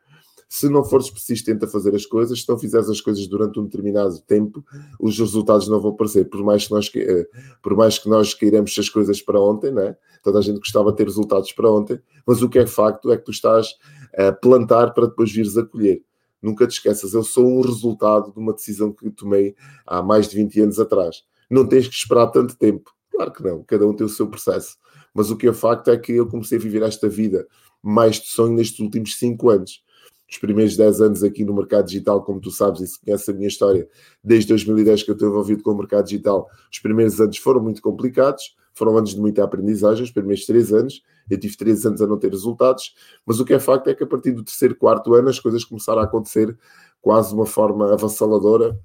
se 0.52 0.68
não 0.68 0.82
fores 0.82 1.08
persistente 1.08 1.64
a 1.64 1.68
fazer 1.68 1.94
as 1.94 2.04
coisas, 2.04 2.42
se 2.42 2.48
não 2.48 2.58
fizeres 2.58 2.90
as 2.90 3.00
coisas 3.00 3.24
durante 3.28 3.60
um 3.60 3.64
determinado 3.66 4.18
tempo, 4.22 4.64
os 4.98 5.16
resultados 5.16 5.68
não 5.68 5.80
vão 5.80 5.92
aparecer. 5.92 6.28
Por 6.28 6.42
mais 6.42 6.66
que 6.66 6.74
nós, 6.74 6.90
eh, 6.92 7.28
por 7.62 7.76
mais 7.76 8.00
que 8.00 8.08
nós 8.08 8.34
queiramos 8.34 8.76
as 8.76 8.88
coisas 8.88 9.22
para 9.22 9.40
ontem, 9.40 9.70
né? 9.70 9.96
toda 10.24 10.40
a 10.40 10.42
gente 10.42 10.58
gostava 10.58 10.90
de 10.90 10.96
ter 10.96 11.04
resultados 11.04 11.52
para 11.52 11.70
ontem, 11.70 12.00
mas 12.26 12.42
o 12.42 12.48
que 12.48 12.58
é 12.58 12.66
facto 12.66 13.12
é 13.12 13.16
que 13.16 13.24
tu 13.24 13.30
estás 13.30 13.76
a 14.18 14.32
plantar 14.32 14.92
para 14.92 15.06
depois 15.06 15.30
vires 15.30 15.56
a 15.56 15.64
colher. 15.64 16.02
Nunca 16.42 16.66
te 16.66 16.72
esqueças, 16.72 17.14
eu 17.14 17.22
sou 17.22 17.46
um 17.46 17.60
resultado 17.60 18.32
de 18.32 18.38
uma 18.40 18.52
decisão 18.52 18.92
que 18.92 19.08
tomei 19.08 19.54
há 19.86 20.02
mais 20.02 20.28
de 20.28 20.34
20 20.34 20.62
anos 20.62 20.80
atrás. 20.80 21.22
Não 21.48 21.64
tens 21.64 21.86
que 21.86 21.94
esperar 21.94 22.26
tanto 22.26 22.56
tempo. 22.56 22.90
Claro 23.12 23.32
que 23.32 23.42
não, 23.44 23.62
cada 23.62 23.86
um 23.86 23.94
tem 23.94 24.04
o 24.04 24.10
seu 24.10 24.26
processo. 24.26 24.76
Mas 25.14 25.30
o 25.30 25.36
que 25.36 25.46
é 25.46 25.52
facto 25.52 25.92
é 25.92 25.96
que 25.96 26.10
eu 26.10 26.26
comecei 26.26 26.58
a 26.58 26.60
viver 26.60 26.82
esta 26.82 27.08
vida 27.08 27.46
mais 27.80 28.16
de 28.16 28.26
sonho 28.26 28.54
nestes 28.54 28.80
últimos 28.80 29.16
5 29.16 29.48
anos 29.48 29.84
os 30.30 30.38
primeiros 30.38 30.76
10 30.76 31.00
anos 31.00 31.24
aqui 31.24 31.44
no 31.44 31.52
mercado 31.52 31.86
digital, 31.86 32.22
como 32.22 32.40
tu 32.40 32.50
sabes, 32.50 32.80
e 32.80 32.86
se 32.86 33.00
conheces 33.00 33.28
a 33.28 33.32
minha 33.32 33.48
história, 33.48 33.88
desde 34.22 34.48
2010 34.48 35.02
que 35.02 35.10
eu 35.10 35.14
estou 35.14 35.28
envolvido 35.28 35.62
com 35.62 35.72
o 35.72 35.76
mercado 35.76 36.04
digital, 36.04 36.48
os 36.70 36.78
primeiros 36.78 37.20
anos 37.20 37.36
foram 37.38 37.60
muito 37.60 37.82
complicados, 37.82 38.56
foram 38.72 38.96
anos 38.96 39.10
de 39.10 39.20
muita 39.20 39.42
aprendizagem, 39.42 40.04
os 40.04 40.10
primeiros 40.12 40.46
3 40.46 40.72
anos, 40.72 41.02
eu 41.28 41.38
tive 41.38 41.56
3 41.56 41.84
anos 41.86 42.00
a 42.00 42.06
não 42.06 42.16
ter 42.16 42.30
resultados, 42.30 42.94
mas 43.26 43.40
o 43.40 43.44
que 43.44 43.54
é 43.54 43.58
facto 43.58 43.88
é 43.88 43.94
que 43.94 44.04
a 44.04 44.06
partir 44.06 44.30
do 44.30 44.44
terceiro, 44.44 44.76
quarto 44.76 45.14
ano 45.14 45.28
as 45.28 45.40
coisas 45.40 45.64
começaram 45.64 46.00
a 46.00 46.04
acontecer 46.04 46.56
quase 47.00 47.30
de 47.30 47.34
uma 47.34 47.46
forma 47.46 47.92
avassaladora 47.92 48.78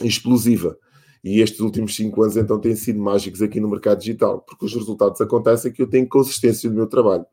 e 0.00 0.08
explosiva. 0.08 0.76
E 1.22 1.40
estes 1.40 1.60
últimos 1.60 1.94
5 1.94 2.22
anos 2.22 2.36
então 2.36 2.60
têm 2.60 2.74
sido 2.74 3.00
mágicos 3.00 3.40
aqui 3.40 3.60
no 3.60 3.68
mercado 3.68 4.00
digital, 4.00 4.40
porque 4.40 4.66
os 4.66 4.74
resultados 4.74 5.20
acontecem 5.20 5.72
que 5.72 5.80
eu 5.80 5.86
tenho 5.86 6.08
consistência 6.08 6.68
no 6.68 6.76
meu 6.76 6.86
trabalho. 6.86 7.24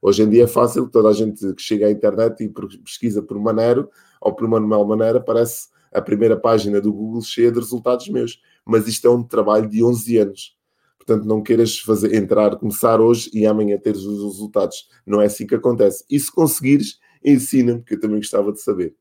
Hoje 0.00 0.22
em 0.22 0.30
dia 0.30 0.44
é 0.44 0.46
fácil, 0.46 0.88
toda 0.88 1.08
a 1.08 1.12
gente 1.12 1.54
que 1.54 1.62
chega 1.62 1.86
à 1.86 1.90
internet 1.90 2.42
e 2.42 2.48
pesquisa 2.78 3.22
por 3.22 3.38
Manero 3.38 3.88
ou 4.20 4.34
por 4.34 4.48
Manuel 4.48 4.84
Maneira, 4.84 5.20
parece 5.20 5.68
a 5.92 6.00
primeira 6.00 6.36
página 6.38 6.80
do 6.80 6.92
Google 6.92 7.22
cheia 7.22 7.50
de 7.50 7.58
resultados 7.58 8.08
meus. 8.08 8.40
Mas 8.64 8.86
isto 8.86 9.06
é 9.06 9.10
um 9.10 9.22
trabalho 9.22 9.68
de 9.68 9.82
11 9.82 10.18
anos. 10.18 10.56
Portanto, 10.98 11.26
não 11.26 11.42
queiras 11.42 11.78
fazer, 11.78 12.14
entrar, 12.14 12.56
começar 12.56 13.00
hoje 13.00 13.30
e 13.32 13.46
amanhã 13.46 13.78
teres 13.78 14.02
os 14.02 14.22
resultados. 14.22 14.88
Não 15.06 15.20
é 15.20 15.26
assim 15.26 15.46
que 15.46 15.54
acontece. 15.54 16.04
E 16.10 16.20
se 16.20 16.30
conseguires, 16.30 16.98
ensina-me, 17.24 17.82
que 17.82 17.94
eu 17.94 18.00
também 18.00 18.18
gostava 18.18 18.52
de 18.52 18.60
saber. 18.60 18.94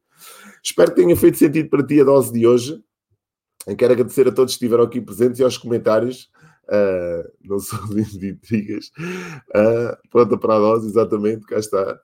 Espero 0.64 0.92
que 0.92 1.02
tenha 1.02 1.16
feito 1.16 1.38
sentido 1.38 1.70
para 1.70 1.86
ti 1.86 2.00
a 2.00 2.06
dose 2.06 2.32
de 2.32 2.48
hoje. 2.48 2.82
Quero 3.78 3.92
agradecer 3.92 4.28
a 4.28 4.32
todos 4.32 4.54
que 4.54 4.64
estiveram 4.64 4.86
aqui 4.86 5.02
presentes 5.02 5.40
e 5.40 5.44
aos 5.44 5.58
comentários. 5.58 6.32
Uh, 6.68 7.32
não 7.44 7.60
sou 7.60 7.80
de 7.88 8.02
intrigas. 8.30 8.92
Uh, 9.50 9.98
pronta 10.10 10.38
para 10.38 10.56
a 10.56 10.60
dose, 10.60 10.88
exatamente, 10.88 11.46
cá 11.46 11.58
está. 11.58 12.00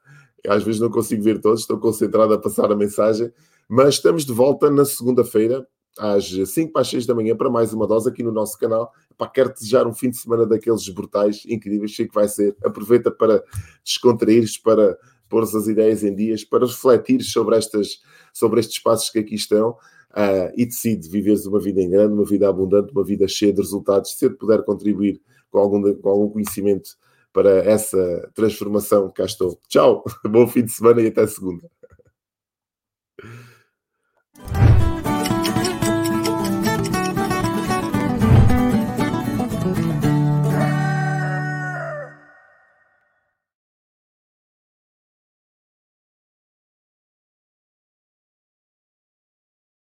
Às 0.47 0.63
vezes 0.63 0.79
não 0.79 0.89
consigo 0.89 1.23
ver 1.23 1.39
todos, 1.39 1.61
estou 1.61 1.77
concentrado 1.77 2.33
a 2.33 2.39
passar 2.39 2.71
a 2.71 2.75
mensagem, 2.75 3.31
mas 3.67 3.95
estamos 3.95 4.25
de 4.25 4.33
volta 4.33 4.69
na 4.69 4.85
segunda-feira, 4.85 5.65
às 5.97 6.25
5 6.25 6.71
para 6.71 6.81
as 6.81 6.89
6 6.89 7.05
da 7.05 7.15
manhã, 7.15 7.35
para 7.35 7.49
mais 7.49 7.71
uma 7.71 7.87
dose 7.87 8.09
aqui 8.09 8.23
no 8.23 8.31
nosso 8.31 8.57
canal. 8.57 8.91
Pá, 9.17 9.27
quero 9.27 9.53
desejar 9.53 9.85
um 9.85 9.93
fim 9.93 10.09
de 10.09 10.17
semana 10.17 10.45
daqueles 10.45 10.87
brutais, 10.89 11.43
incríveis, 11.47 11.95
sei 11.95 12.07
que 12.07 12.13
vai 12.13 12.27
ser. 12.27 12.55
Aproveita 12.63 13.11
para 13.11 13.43
descontrair 13.83 14.43
para 14.63 14.97
pôr 15.29 15.43
as 15.43 15.67
ideias 15.67 16.03
em 16.03 16.13
dias, 16.13 16.43
para 16.43 16.65
refletir 16.65 17.21
sobre, 17.23 17.55
estas, 17.55 18.01
sobre 18.33 18.59
estes 18.59 18.79
passos 18.79 19.09
que 19.09 19.19
aqui 19.19 19.35
estão 19.35 19.77
uh, 20.13 20.53
e 20.55 20.65
decide 20.65 21.09
viveres 21.09 21.45
uma 21.45 21.59
vida 21.59 21.81
em 21.81 21.89
grande, 21.89 22.13
uma 22.13 22.25
vida 22.25 22.47
abundante, 22.47 22.91
uma 22.91 23.03
vida 23.03 23.27
cheia 23.27 23.53
de 23.53 23.61
resultados, 23.61 24.17
se 24.17 24.29
puder 24.29 24.63
contribuir 24.63 25.21
com 25.51 25.59
algum, 25.59 25.93
com 25.95 26.09
algum 26.09 26.29
conhecimento 26.29 26.91
para 27.31 27.59
essa 27.65 28.29
transformação, 28.33 29.11
cá 29.11 29.25
estou. 29.25 29.59
Tchau, 29.67 30.03
bom 30.29 30.47
fim 30.47 30.63
de 30.63 30.71
semana 30.71 31.01
e 31.01 31.07
até 31.07 31.25
segunda. 31.25 31.69